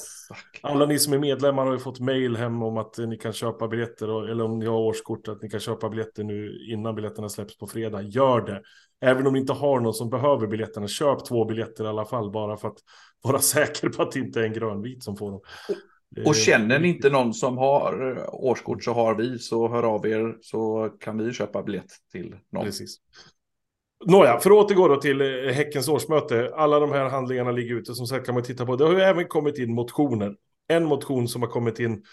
[0.62, 3.68] Alla ni som är medlemmar har ju fått mail hem om att ni kan köpa
[3.68, 7.58] biljetter, eller om ni har årskort, att ni kan köpa biljetter nu innan biljetterna släpps
[7.58, 8.02] på fredag.
[8.02, 8.62] Gör det.
[9.02, 12.32] Även om ni inte har någon som behöver biljetterna, köp två biljetter i alla fall,
[12.32, 12.78] bara för att
[13.22, 15.42] vara säker på att det inte är en grönvit som får dem.
[16.26, 20.08] Och känner ni inte någon som har eh, årskort så har vi, så hör av
[20.08, 22.66] er så kan vi köpa biljett till någon.
[22.66, 22.98] Precis.
[24.06, 26.52] Nåja, för att återgå då till eh, Häckens årsmöte.
[26.56, 28.76] Alla de här handlingarna ligger ute, som sagt kan man titta på.
[28.76, 30.36] Det har ju även kommit in motioner.
[30.68, 32.04] En motion som har kommit in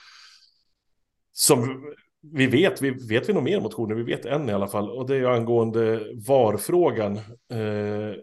[1.33, 1.85] som
[2.33, 4.91] vi vet, vi vet vi nog mer motioner, vi vet en i alla fall.
[4.91, 7.17] Och det är angående VAR-frågan.
[7.51, 8.15] Eh,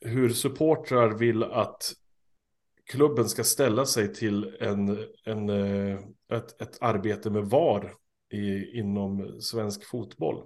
[0.00, 1.92] hur supportrar vill att
[2.90, 5.98] klubben ska ställa sig till en, en, eh,
[6.32, 7.92] ett, ett arbete med VAR
[8.32, 10.42] i, inom svensk fotboll.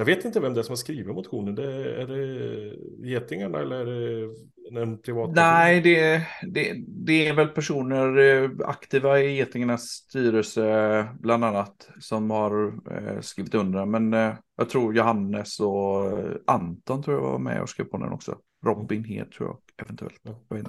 [0.00, 1.54] Jag vet inte vem det är som har skrivit motionen.
[1.54, 5.30] Det, är det Getingarna eller är det en privat?
[5.34, 12.30] Nej, det, det, det är väl personer eh, aktiva i Getingarnas styrelse bland annat som
[12.30, 13.86] har eh, skrivit under.
[13.86, 14.12] Men
[14.56, 16.12] jag tror Johannes och
[16.46, 18.38] Anton tror jag var med och skrev på den också.
[18.66, 20.20] Robin Hed tror jag eventuellt.
[20.22, 20.66] Jag.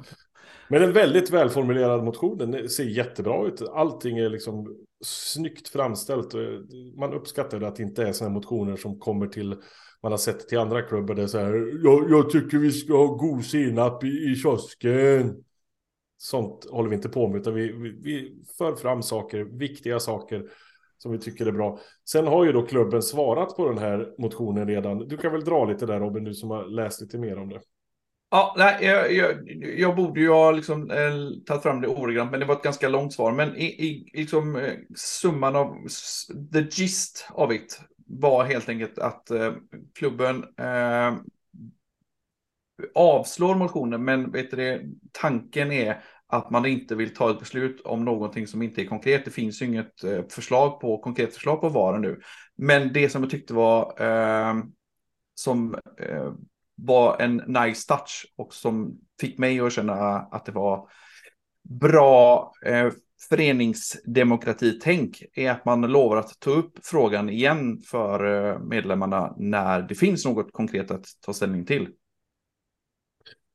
[0.67, 3.61] Men en väldigt välformulerad motion, den ser jättebra ut.
[3.61, 6.33] Allting är liksom snyggt framställt.
[6.33, 6.41] Eh,
[6.97, 9.55] man uppskattar att det inte är sådana motioner som kommer till,
[10.03, 12.93] man har sett till andra klubbar, det är så här, jag, jag tycker vi ska
[12.93, 15.43] ha god senap i, i kiosken.
[16.17, 20.49] Sånt håller vi inte på med, utan vi, vi, vi för fram saker, viktiga saker
[20.97, 21.79] som vi tycker är bra.
[22.09, 25.07] Sen har ju då klubben svarat på den här motionen redan.
[25.07, 27.61] Du kan väl dra lite där Robin, du som har läst lite mer om det.
[28.31, 29.47] Ja, nej, jag, jag,
[29.79, 32.89] jag borde ju ha liksom, eh, tagit fram det ordagrant, men det var ett ganska
[32.89, 33.31] långt svar.
[33.31, 35.75] Men i, i liksom, eh, summan av,
[36.53, 39.53] the gist av it var helt enkelt att eh,
[39.95, 41.13] klubben eh,
[42.95, 48.05] avslår motionen, men vet du, tanken är att man inte vill ta ett beslut om
[48.05, 49.25] någonting som inte är konkret.
[49.25, 52.19] Det finns ju inget eh, förslag på, konkret förslag på VAR nu.
[52.57, 54.55] Men det som jag tyckte var eh,
[55.35, 56.33] som eh,
[56.85, 60.89] var en nice touch och som fick mig att känna att det var
[61.69, 62.91] bra eh,
[63.29, 69.95] föreningsdemokratitänk är att man lovar att ta upp frågan igen för eh, medlemmarna när det
[69.95, 71.89] finns något konkret att ta ställning till.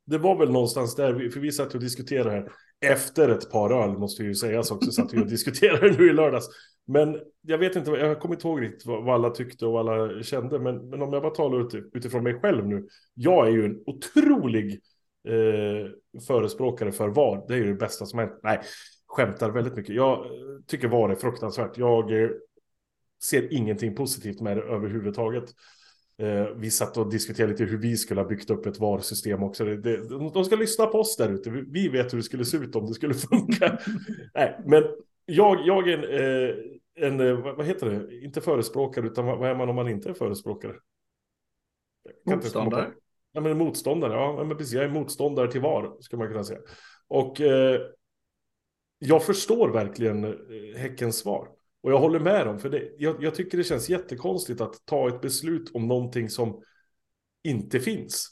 [0.06, 3.98] Det var väl någonstans där, för vi satt och diskuterade här efter ett par öl,
[3.98, 6.48] måste ju sägas också, satt vi och diskuterade nu i lördags.
[6.86, 10.22] Men jag vet inte, jag kommer inte ihåg riktigt vad, alla tyckte och vad alla
[10.22, 12.86] kände, men, men om jag bara talar ut, utifrån mig själv nu.
[13.14, 14.80] Jag är ju en otrolig
[15.28, 17.44] eh, förespråkare för VAR.
[17.48, 18.40] Det är ju det bästa som hänt.
[18.42, 18.60] Nej,
[19.06, 19.94] skämtar väldigt mycket.
[19.94, 20.32] Jag eh,
[20.66, 21.78] tycker VAR är fruktansvärt.
[21.78, 22.30] Jag eh,
[23.24, 25.44] ser ingenting positivt med det överhuvudtaget.
[26.16, 29.64] Eh, vi satt och diskuterade lite hur vi skulle ha byggt upp ett VAR-system också.
[29.64, 31.50] Det, det, de ska lyssna på oss där ute.
[31.50, 33.78] Vi, vet hur det skulle se ut om det skulle funka.
[34.34, 34.84] Nej, men
[35.26, 36.54] jag, jag är en, eh,
[37.08, 40.14] en, eh, vad heter det, inte förespråkare, utan vad är man om man inte är
[40.14, 40.74] förespråkare?
[42.26, 42.92] Motståndare?
[43.32, 46.60] Ja, men motståndare, ja, men precis, jag är motståndare till VAR, skulle man kunna säga.
[47.08, 47.80] Och eh,
[48.98, 51.48] jag förstår verkligen eh, Häckens svar.
[51.84, 55.08] Och jag håller med dem, för det, jag, jag, tycker det känns jättekonstigt att ta
[55.08, 56.62] ett beslut om någonting som
[57.42, 58.28] inte finns.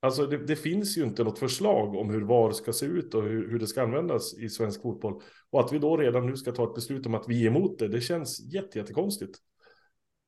[0.00, 3.22] Alltså det, det, finns ju inte något förslag om hur VAR ska se ut och
[3.22, 5.22] hur, hur det ska användas i svensk fotboll.
[5.50, 7.78] Och att vi då redan nu ska ta ett beslut om att vi är emot
[7.78, 9.38] det, det känns jättekonstigt.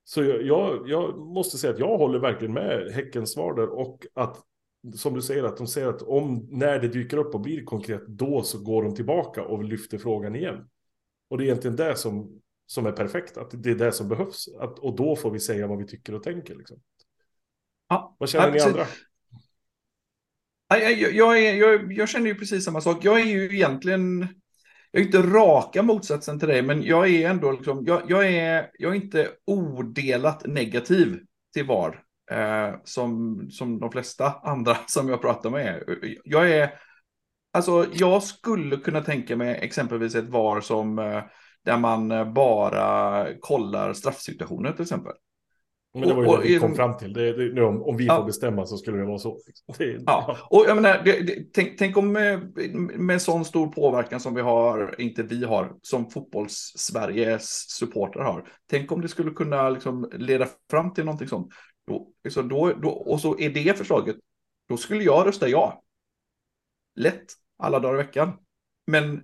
[0.05, 4.07] Så jag, jag, jag, måste säga att jag håller verkligen med Häckens svar där och
[4.15, 4.37] att
[4.95, 8.07] som du säger att de säger att om när det dyker upp och blir konkret
[8.07, 10.69] då så går de tillbaka och lyfter frågan igen.
[11.29, 14.49] Och det är egentligen det som, som är perfekt, att det är det som behövs.
[14.61, 16.55] Att, och då får vi säga vad vi tycker och tänker.
[16.55, 16.81] Liksom.
[17.89, 18.87] Ja, vad känner ni andra?
[20.69, 23.05] Jag, jag, jag, jag, känner ju precis samma sak.
[23.05, 24.21] Jag är ju egentligen,
[24.91, 28.93] jag är inte raka motsatsen till dig, men jag är ändå liksom, jag, är, jag
[28.93, 31.21] är inte odelat negativ
[31.53, 32.03] till VAR.
[32.31, 35.83] Eh, som, som de flesta andra som jag pratar med.
[36.25, 36.71] Jag är,
[37.53, 41.23] alltså jag skulle kunna tänka mig exempelvis ett VAR som eh,
[41.65, 45.13] där man bara kollar straffsituationer till exempel.
[45.95, 47.13] Men det var ju och, det vi kom fram till.
[47.13, 48.17] Det, det, nu, om, om vi ja.
[48.17, 49.39] får bestämma så skulle det vara så.
[49.79, 50.37] Det, ja.
[50.51, 52.53] och jag menar, det, tänk, tänk, om med,
[52.99, 58.49] med sån stor påverkan som vi har, inte vi har, som fotbolls-Sveriges supportrar har.
[58.71, 61.53] Tänk om det skulle kunna liksom leda fram till någonting sånt.
[61.87, 64.17] Då, liksom då, då, och så är det förslaget,
[64.69, 65.83] då skulle jag rösta ja.
[66.97, 67.27] Lätt,
[67.59, 68.33] alla dagar i veckan.
[68.87, 69.21] Men Eh,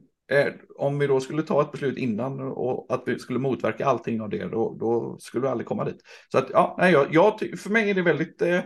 [0.76, 4.28] om vi då skulle ta ett beslut innan och att vi skulle motverka allting av
[4.28, 6.02] det, då, då skulle vi aldrig komma dit.
[6.32, 8.60] Så att, ja, nej, jag, jag, för mig är det väldigt eh,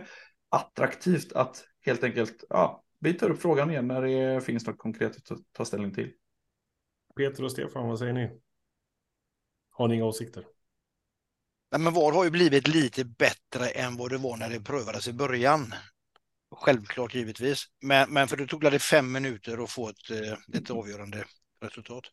[0.49, 5.15] attraktivt att helt enkelt, ja, vi tar upp frågan igen när det finns något konkret
[5.15, 6.11] att ta, ta ställning till.
[7.15, 8.29] Peter och Stefan, vad säger ni?
[9.71, 10.45] Har ni inga åsikter?
[11.71, 15.07] Nej, men VAR har ju blivit lite bättre än vad det var när det prövades
[15.07, 15.73] i början.
[16.55, 20.71] Självklart givetvis, men, men för det tog det fem minuter att få ett, eh, ett
[20.71, 21.25] avgörande
[21.61, 22.03] resultat.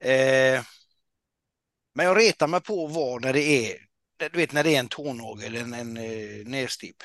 [0.00, 0.62] Eh,
[1.94, 3.78] men jag retar mig på var när det är,
[4.16, 6.96] du vet när det är en tånagel, en, en eh, nästipp.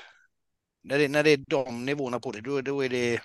[0.84, 3.21] När det, när det är de nivåerna på det, då, då är det,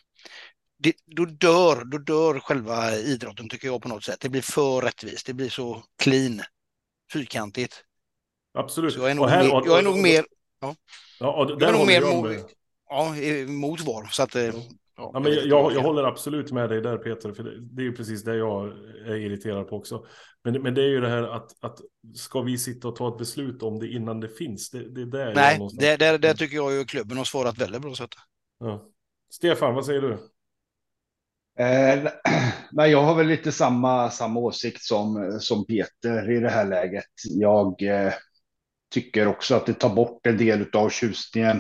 [0.79, 4.21] det, då, dör, då dör själva idrotten tycker jag på något sätt.
[4.21, 6.43] Det blir för rättvist, det blir så clean,
[7.13, 7.85] fyrkantigt.
[8.55, 8.95] Absolut.
[8.95, 10.27] Så jag är nog här, mer, jag är nog mer,
[10.61, 10.77] ja.
[11.21, 12.51] Ja, och jag är nog mer mot,
[12.89, 13.15] ja,
[13.53, 14.09] mot VAR.
[14.11, 14.55] Så att, eh,
[14.97, 17.83] Ja, ja, men jag, jag, jag, håller absolut med dig där Peter, för det, det
[17.83, 18.69] är ju precis det jag
[19.07, 20.07] är irriterad på också.
[20.45, 21.79] Men, men det är ju det här att, att
[22.15, 24.71] ska vi sitta och ta ett beslut om det innan det finns?
[24.71, 27.83] Det, det är där Nej, det, det, det tycker jag ju klubben har svarat väldigt
[27.83, 27.95] bra.
[27.95, 28.07] Så
[28.59, 28.89] ja.
[29.31, 30.13] Stefan, vad säger du?
[31.59, 32.13] Eh,
[32.73, 37.05] nej, jag har väl lite samma, samma åsikt som, som Peter i det här läget.
[37.31, 38.13] Jag eh,
[38.91, 41.57] tycker också att det tar bort en del av tjusningen.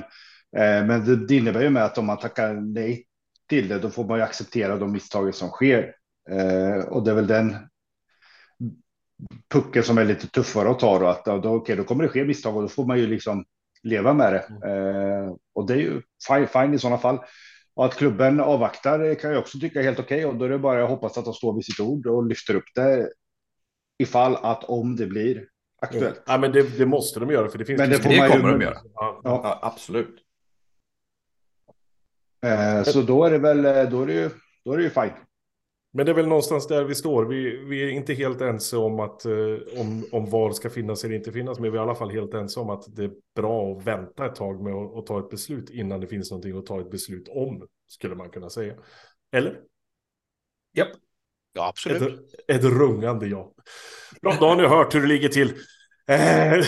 [0.56, 3.06] Eh, men det, det innebär ju med att om man tackar nej
[3.48, 5.94] till det, då får man ju acceptera de misstag som sker.
[6.30, 7.56] Eh, och det är väl den
[9.52, 12.24] pucken som är lite tuffare att ta då, att då, okay, då kommer det ske
[12.24, 13.44] misstag och då får man ju liksom
[13.82, 14.68] leva med det.
[14.70, 17.18] Eh, och det är ju fine, fine i sådana fall.
[17.74, 20.48] Och att klubben avvaktar kan jag också tycka är helt okej okay, och då är
[20.48, 23.08] det bara jag hoppas att de står vid sitt ord och lyfter upp det
[23.98, 25.44] ifall att om det blir
[25.82, 26.22] aktuellt.
[26.26, 27.78] Ja, men det, det måste de göra för det finns.
[27.78, 28.58] Men det, det kommer ju...
[28.58, 28.78] de göra.
[28.94, 29.20] Ja.
[29.24, 29.58] ja.
[29.62, 30.23] absolut.
[32.44, 34.30] Eh, så då är det väl, då är det ju,
[34.64, 35.12] då är det ju fine.
[35.96, 37.24] Men det är väl någonstans där vi står.
[37.24, 41.14] Vi, vi är inte helt ense om, att, eh, om, om var ska finnas eller
[41.14, 41.58] inte finnas.
[41.58, 44.26] Men vi är i alla fall helt ense om att det är bra att vänta
[44.26, 46.90] ett tag med att, att ta ett beslut innan det finns någonting att ta ett
[46.90, 47.66] beslut om.
[47.86, 48.74] Skulle man kunna säga.
[49.32, 49.60] Eller?
[50.76, 50.88] Japp.
[51.52, 52.02] Ja, absolut.
[52.02, 53.54] Ett, ett rungande ja.
[54.22, 55.52] Bra, då har ni hört hur det ligger till.
[56.08, 56.16] Eh,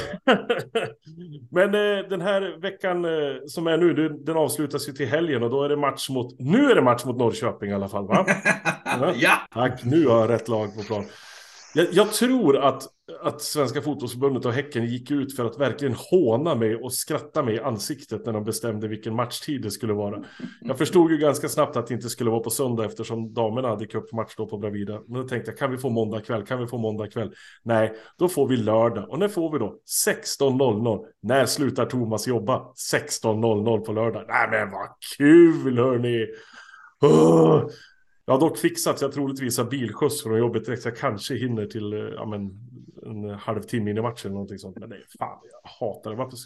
[1.50, 5.50] men eh, den här veckan eh, som är nu, den avslutas ju till helgen och
[5.50, 8.26] då är det match mot, nu är det match mot Norrköping i alla fall va?
[9.14, 9.38] ja!
[9.54, 11.04] Tack, nu har jag rätt lag på plan.
[11.76, 12.82] Jag, jag, tror att,
[13.22, 17.54] att Svenska fotbollsförbundet och Häcken gick ut för att verkligen håna mig och skratta mig
[17.54, 20.24] i ansiktet när de bestämde vilken matchtid det skulle vara.
[20.60, 23.86] Jag förstod ju ganska snabbt att det inte skulle vara på söndag eftersom damerna hade
[23.86, 25.00] cupmatch då på Bravida.
[25.08, 26.46] Men då tänkte jag, kan vi få måndag kväll?
[26.46, 27.34] Kan vi få måndag kväll?
[27.62, 29.10] Nej, då får vi lördag.
[29.10, 29.78] Och när får vi då?
[30.06, 31.04] 16.00.
[31.22, 32.72] När slutar Thomas jobba?
[32.92, 34.24] 16.00 på lördag.
[34.28, 36.26] Nej men vad kul hörni!
[37.00, 37.70] Oh!
[38.26, 40.82] Jag har dock fixat så jag troligtvis har bilskjuts från jobbet direkt.
[40.82, 42.50] Så jag kanske hinner till eh, ja, men,
[43.06, 44.76] en halvtimme in i matchen eller någonting sånt.
[44.78, 46.16] Men nej, fan, jag hatar det.
[46.16, 46.38] Varför?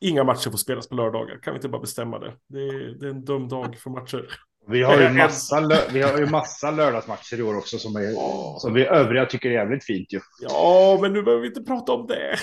[0.00, 1.38] Inga matcher får spelas på lördagar.
[1.38, 2.32] Kan vi inte bara bestämma det?
[2.48, 4.28] Det är, det är en dum dag för matcher.
[4.66, 8.58] Vi har ju massa, vi har ju massa lördagsmatcher i år också som, är, oh.
[8.58, 10.20] som vi övriga tycker är jävligt fint ju.
[10.40, 12.36] Ja, men nu behöver vi inte prata om det.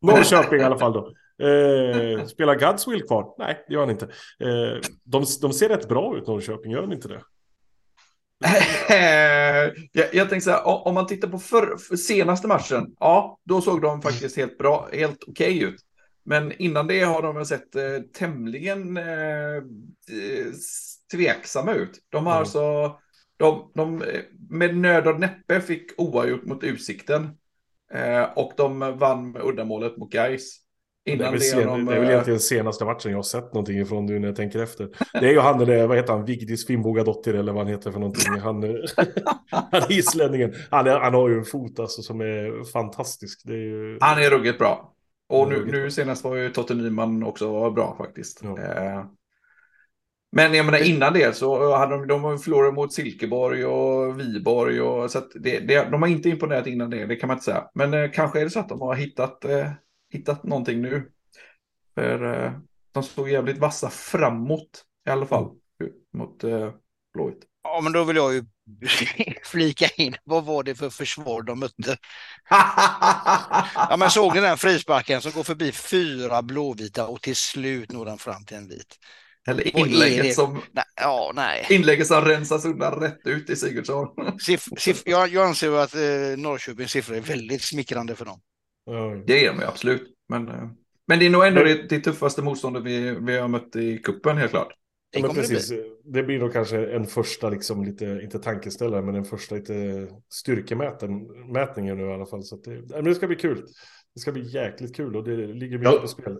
[0.00, 1.12] Norrköping i alla fall då.
[1.46, 3.34] Eh, spelar Godswill kvar?
[3.38, 4.04] Nej, det gör han inte.
[4.40, 7.20] Eh, de, de ser rätt bra ut, Norrköping, gör de inte det?
[9.92, 13.60] Jag, jag tänkte så här, om man tittar på för, för senaste matchen, ja, då
[13.60, 15.80] såg de faktiskt helt bra, helt okej okay ut.
[16.24, 19.62] Men innan det har de sett eh, tämligen eh,
[21.12, 22.00] tveksamma ut.
[22.08, 22.40] De har mm.
[22.40, 22.96] alltså,
[23.36, 24.04] de, de,
[24.50, 27.30] med nöd och näppe fick oavgjort mot Utsikten.
[27.92, 30.63] Eh, och de vann med uddamålet mot Gais.
[31.06, 33.78] Innan det, är sen, de, det är väl egentligen senaste matchen jag har sett någonting
[33.78, 34.88] ifrån nu när jag tänker efter.
[35.12, 37.98] Det är ju han, eller vad heter han, Vigdis Finnboga-dotter eller vad han heter för
[37.98, 38.40] någonting.
[38.40, 38.62] Han,
[39.50, 40.54] han är islänningen.
[40.70, 43.46] Han, är, han har ju en fot alltså som är fantastisk.
[43.46, 43.98] Är ju...
[44.00, 44.94] Han är ruggigt bra.
[45.28, 48.40] Och nu, nu senast var ju Totte Nyman också bra faktiskt.
[48.42, 48.58] Ja.
[48.58, 49.04] Eh,
[50.32, 54.80] men jag menar innan det så hade de, de förlorat mot Silkeborg och Viborg.
[54.80, 57.70] Och, så det, det, de har inte imponerat innan det, det kan man inte säga.
[57.74, 59.68] Men eh, kanske är det så att de har hittat eh,
[60.14, 61.10] hittat någonting nu.
[61.94, 62.52] För eh,
[62.92, 65.50] de såg jävligt vassa framåt i alla fall
[66.12, 66.70] mot eh,
[67.14, 67.44] Blåvitt.
[67.62, 68.44] Ja, men då vill jag ju
[69.44, 70.16] flika in.
[70.24, 71.96] Vad var det för försvar de mötte?
[73.74, 78.04] ja, men såg ni den frisparken som går förbi fyra blåvita och till slut når
[78.04, 78.96] den fram till en vit?
[79.48, 81.66] Eller inlägget som, nej, ja, nej.
[81.70, 84.08] inlägget som rensas undan rätt ut i Sigurdsson.
[84.40, 86.00] Siff, siff, jag, jag anser att eh,
[86.36, 88.40] Norrköpings siffror är väldigt smickrande för dem.
[89.26, 90.02] Det är de absolut.
[90.28, 90.68] Men, eh,
[91.06, 94.36] men det är nog ändå det, det tuffaste motståndet vi, vi har mött i kuppen
[94.36, 94.72] helt klart.
[95.12, 95.68] Det, ja, precis.
[95.68, 95.92] Det, bli.
[96.04, 101.96] det blir då kanske en första, liksom, lite, inte tankeställare, men en första lite styrkemätningen
[101.96, 102.42] nu i alla fall.
[102.42, 103.66] Så det, men det ska bli kul.
[104.14, 106.00] Det ska bli jäkligt kul och det ligger mycket ja.
[106.00, 106.38] på spel.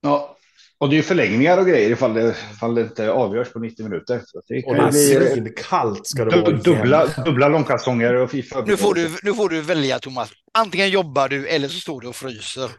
[0.00, 0.36] Ja,
[0.80, 3.84] och det är ju förlängningar och grejer ifall det, ifall det inte avgörs på 90
[3.84, 4.22] minuter.
[4.26, 6.50] Så det och det är kallt ska det vara.
[6.52, 8.64] Dubbla, dubbla långkalsonger och FIFA.
[8.64, 10.30] Nu får, du, nu får du välja Thomas.
[10.58, 12.70] Antingen jobbar du eller så står du och fryser.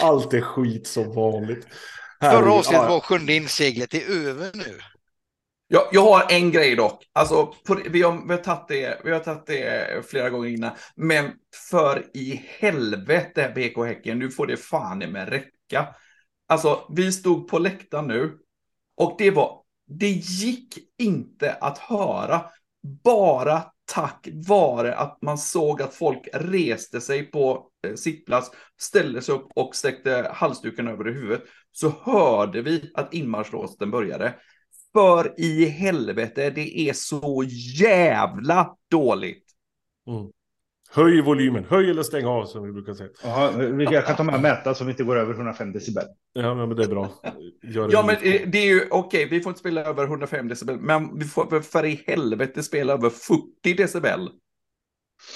[0.00, 1.66] Allt är skit som vanligt.
[2.20, 3.90] Förra avsnittet var sjunde inseglet.
[3.90, 4.80] Det är över nu.
[5.68, 7.04] Jag, jag har en grej dock.
[7.12, 10.70] Alltså, på, vi, har, vi, har tagit det, vi har tagit det flera gånger innan.
[10.94, 11.30] Men
[11.70, 15.88] för i helvete, BK Häcken, nu får det fan i med räcka.
[16.48, 18.38] Alltså, vi stod på läktaren nu
[18.96, 22.40] och det var, det gick inte att höra.
[23.04, 28.50] Bara tack vare att man såg att folk reste sig på eh, sittplats,
[28.80, 31.42] ställde sig upp och sträckte halsduken över huvudet,
[31.72, 34.34] så hörde vi att inmarschlåsten började.
[34.94, 37.44] För i helvete, det är så
[37.78, 39.44] jävla dåligt.
[40.08, 40.30] Mm.
[40.90, 43.10] Höj volymen, höj eller stäng av som vi brukar säga.
[43.24, 46.04] Ja, jag kan ta med och mäta så vi inte går över 105 decibel.
[46.32, 47.10] Ja, men det är bra.
[47.62, 50.48] Gör ja, men eh, det är ju okej, okay, vi får inte spela över 105
[50.48, 54.30] decibel, men vi får för i helvete spela över 40 decibel.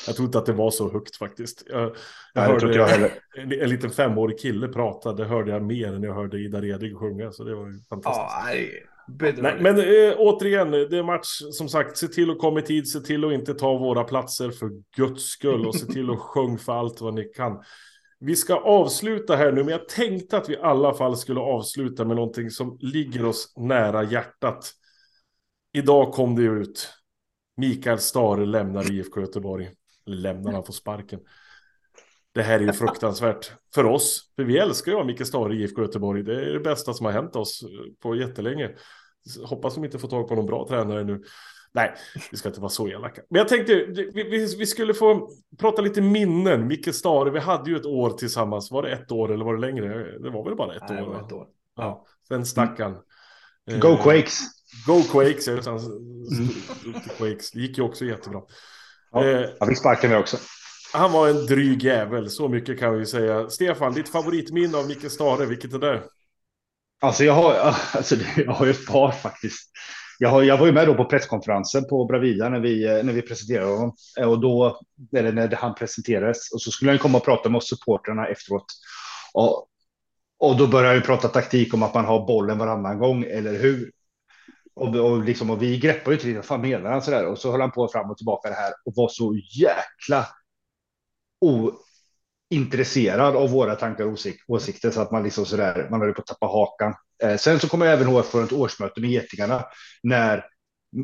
[0.07, 1.63] Jag tror inte att det var så högt faktiskt.
[1.67, 1.93] Jag, jag
[2.35, 3.13] Nej, det jag hörde heller.
[3.37, 6.97] en, en liten femårig kille prata, det hörde jag mer än jag hörde Ida Redig
[6.97, 8.27] sjunga, så det var ju fantastiskt.
[8.45, 8.98] Ja,
[9.37, 9.57] nej.
[9.61, 13.01] Men eh, återigen, det är match, som sagt, se till att komma i tid, se
[13.01, 16.73] till att inte ta våra platser för guds skull och se till att sjung för
[16.73, 17.63] allt vad ni kan.
[18.21, 22.05] Vi ska avsluta här nu, men jag tänkte att vi i alla fall skulle avsluta
[22.05, 24.73] med någonting som ligger oss nära hjärtat.
[25.73, 26.89] Idag kom det ut.
[27.57, 29.71] Mikael Stare lämnar IFK Göteborg.
[30.07, 31.21] Eller lämnar, han får sparken.
[32.33, 34.33] Det här är ju fruktansvärt för oss.
[34.37, 36.23] För vi älskar ju Mikael Stare i IFK Göteborg.
[36.23, 37.65] Det är det bästa som har hänt oss
[38.03, 38.71] på jättelänge.
[39.45, 41.23] Hoppas de inte får tag på någon bra tränare nu.
[41.73, 41.95] Nej,
[42.31, 43.23] vi ska inte vara så elaka.
[43.31, 46.67] Men jag tänkte, vi, vi, vi skulle få prata lite minnen.
[46.67, 48.71] Micke Stare, vi hade ju ett år tillsammans.
[48.71, 50.19] Var det ett år eller var det längre?
[50.19, 51.07] Det var väl bara ett Nej, det år?
[51.07, 51.27] var va?
[51.27, 51.47] ett år.
[51.77, 52.93] Ja, sen stack han.
[53.81, 54.39] Go Eh, Quakes!
[54.87, 55.79] Go Quakes, jag vet han
[56.83, 57.51] till Quakes.
[57.51, 58.41] Det gick ju också jättebra.
[59.13, 60.37] Ja, Eh, han fick sparken där också.
[60.93, 63.49] han var en dryg jävel, så mycket kan vi säga.
[63.51, 66.03] Stefan, ditt favoritminne av Micke Stare, vilket är det?
[67.01, 67.55] Alltså jag har,
[67.95, 69.71] alltså jag har ju ett par faktiskt.
[70.19, 73.13] Jag, har, jag var ju med då på presskonferensen på Bravida när vi, eh, när
[73.13, 73.95] vi presenterade honom.
[74.21, 74.81] Eh, och då,
[75.17, 78.67] eller när han presenterades, och så skulle han komma och prata med oss supportrarna efteråt.
[79.35, 79.69] Och,
[80.39, 83.93] och då började han prata taktik om att man har bollen varannan gång, eller hur?
[84.75, 87.27] Och, och, liksom, och vi greppade ju inte riktigt, vad fan menar han sådär?
[87.27, 90.27] Och så höll han på fram och tillbaka det här och var så jäkla
[92.55, 96.21] ointresserad av våra tankar och åsik- åsikter så att man liksom sådär, man höll på
[96.21, 96.95] att tappa hakan.
[97.23, 99.65] Eh, sen så kommer jag även ihåg från ett årsmöte med Getingarna
[100.03, 100.45] när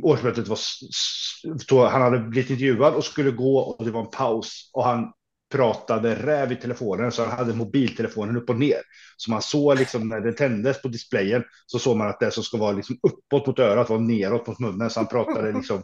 [0.03, 4.84] årsmötet var, han hade blivit intervjuad och skulle gå och det var en paus och
[4.84, 5.12] han
[5.53, 8.80] pratade räv i telefonen så han hade mobiltelefonen upp och ner.
[9.16, 12.42] Så man såg liksom när den tändes på displayen så såg man att det som
[12.42, 15.82] ska vara liksom uppåt mot örat var neråt mot munnen så han pratade liksom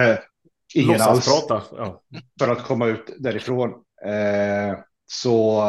[0.00, 0.18] eh,
[0.74, 1.62] ingen alls Låtsasprata.
[1.76, 2.02] Ja.
[2.40, 3.70] för att komma ut därifrån.
[4.04, 5.62] Eh, så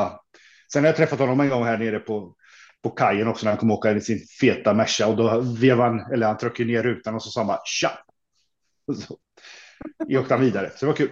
[0.73, 2.35] sen har jag träffat honom en gång här nere på,
[2.83, 6.11] på kajen också när han kom åka i sin feta Merca och då vevade han,
[6.13, 7.91] eller han tryckte ner rutan och så sa han bara tja.
[8.95, 9.17] Så
[10.19, 11.09] åkte han vidare, så det var kul.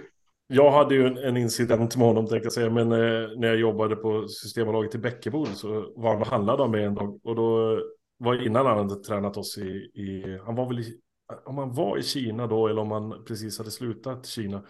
[0.48, 3.58] Jag hade ju en, en incident med honom, tänkte jag säga, men eh, när jag
[3.60, 7.20] jobbade på Systembolaget i Bäckebol så var han och handlade med en dag.
[7.24, 7.80] Och då
[8.18, 11.00] var innan han hade tränat oss i, i han var väl i,
[11.46, 14.64] om han var i Kina då eller om han precis hade slutat Kina.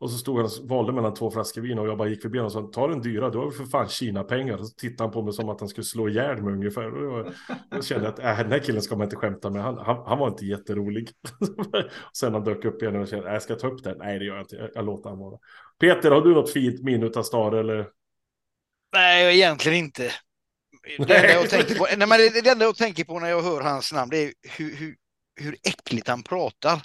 [0.00, 2.38] Och så stod han och valde mellan två flaskor vin och jag bara gick förbi
[2.38, 4.58] honom och sa ta den dyra, du har för fan Kina-pengar.
[4.58, 7.04] Så tittade han på mig som att han skulle slå ihjäl mig ungefär.
[7.04, 7.32] Och
[7.70, 10.02] då kände jag att äh, den här killen ska man inte skämta med, han, han,
[10.06, 11.10] han var inte jätterolig.
[11.56, 11.66] och
[12.16, 13.98] sen han dök upp igen och kände, äh, jag ska ta upp den.
[13.98, 15.38] Nej, det gör jag inte, jag, jag låter han vara.
[15.80, 17.88] Peter, har du något fint minne av Stare eller?
[18.92, 20.12] Nej, egentligen inte.
[20.98, 23.60] Det enda, jag tänker på, nej, men det enda jag tänker på när jag hör
[23.60, 24.96] hans namn det är hur, hur,
[25.40, 26.82] hur äckligt han pratar.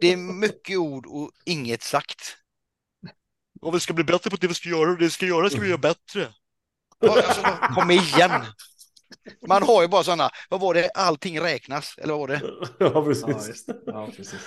[0.00, 2.36] Det är mycket ord och inget sagt.
[3.62, 5.50] Om vi ska bli bättre på det vi ska göra och det vi ska göra
[5.50, 6.28] ska vi göra bättre.
[7.00, 7.42] Ja, Alltså,
[7.74, 8.30] kom igen.
[9.48, 12.40] Man har ju bara sådana, vad var det, allting räknas, eller vad var det?
[12.78, 13.48] ja, Ja, precis.
[13.48, 13.76] just det.
[13.86, 14.40] Ja, precis.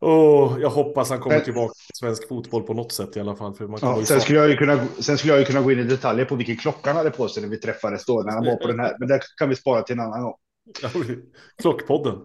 [0.00, 3.36] Åh, jag hoppas han kommer Men- tillbaka till svensk fotboll på något sätt i alla
[3.36, 3.54] fall.
[3.54, 5.78] För man Ja, sen, skulle jag ju kunna, sen skulle jag ju kunna gå in
[5.78, 8.44] i detaljer på vilken klocka han hade på sig när vi träffades då, när han
[8.46, 8.96] var på den här.
[8.98, 10.34] Men det kan vi spara till en annan gång.
[11.62, 12.18] Klockpodden.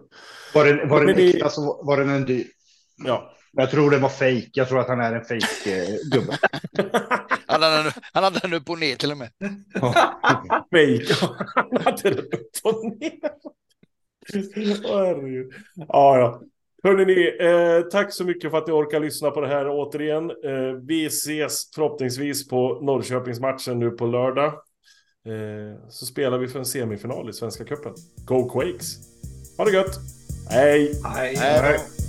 [0.54, 2.44] Var den, var den det- äkta så var den en dyr.
[3.04, 3.32] Ja.
[3.52, 4.50] Jag tror det var fake.
[4.52, 6.38] Jag tror att han är en fake eh, gubbe.
[7.46, 9.30] Han hade, den- han hade den upp och ner till och med.
[10.70, 11.26] Fake.
[11.54, 13.12] Han hade den upp och ner.
[14.88, 15.52] Herregud.
[15.74, 16.40] Ja, ja.
[16.82, 20.30] Hörrni, ni, eh, tack så mycket för att ni orkar lyssna på det här återigen.
[20.30, 24.52] Eh, vi ses förhoppningsvis på Norrköpingsmatchen nu på lördag.
[25.26, 27.92] Eh, så spelar vi för en semifinal i Svenska Cupen.
[28.24, 28.96] Go Quakes!
[29.58, 30.00] Ha det gött!
[30.50, 31.00] Hej!
[31.02, 31.34] Nej.
[31.38, 32.05] Nej, då.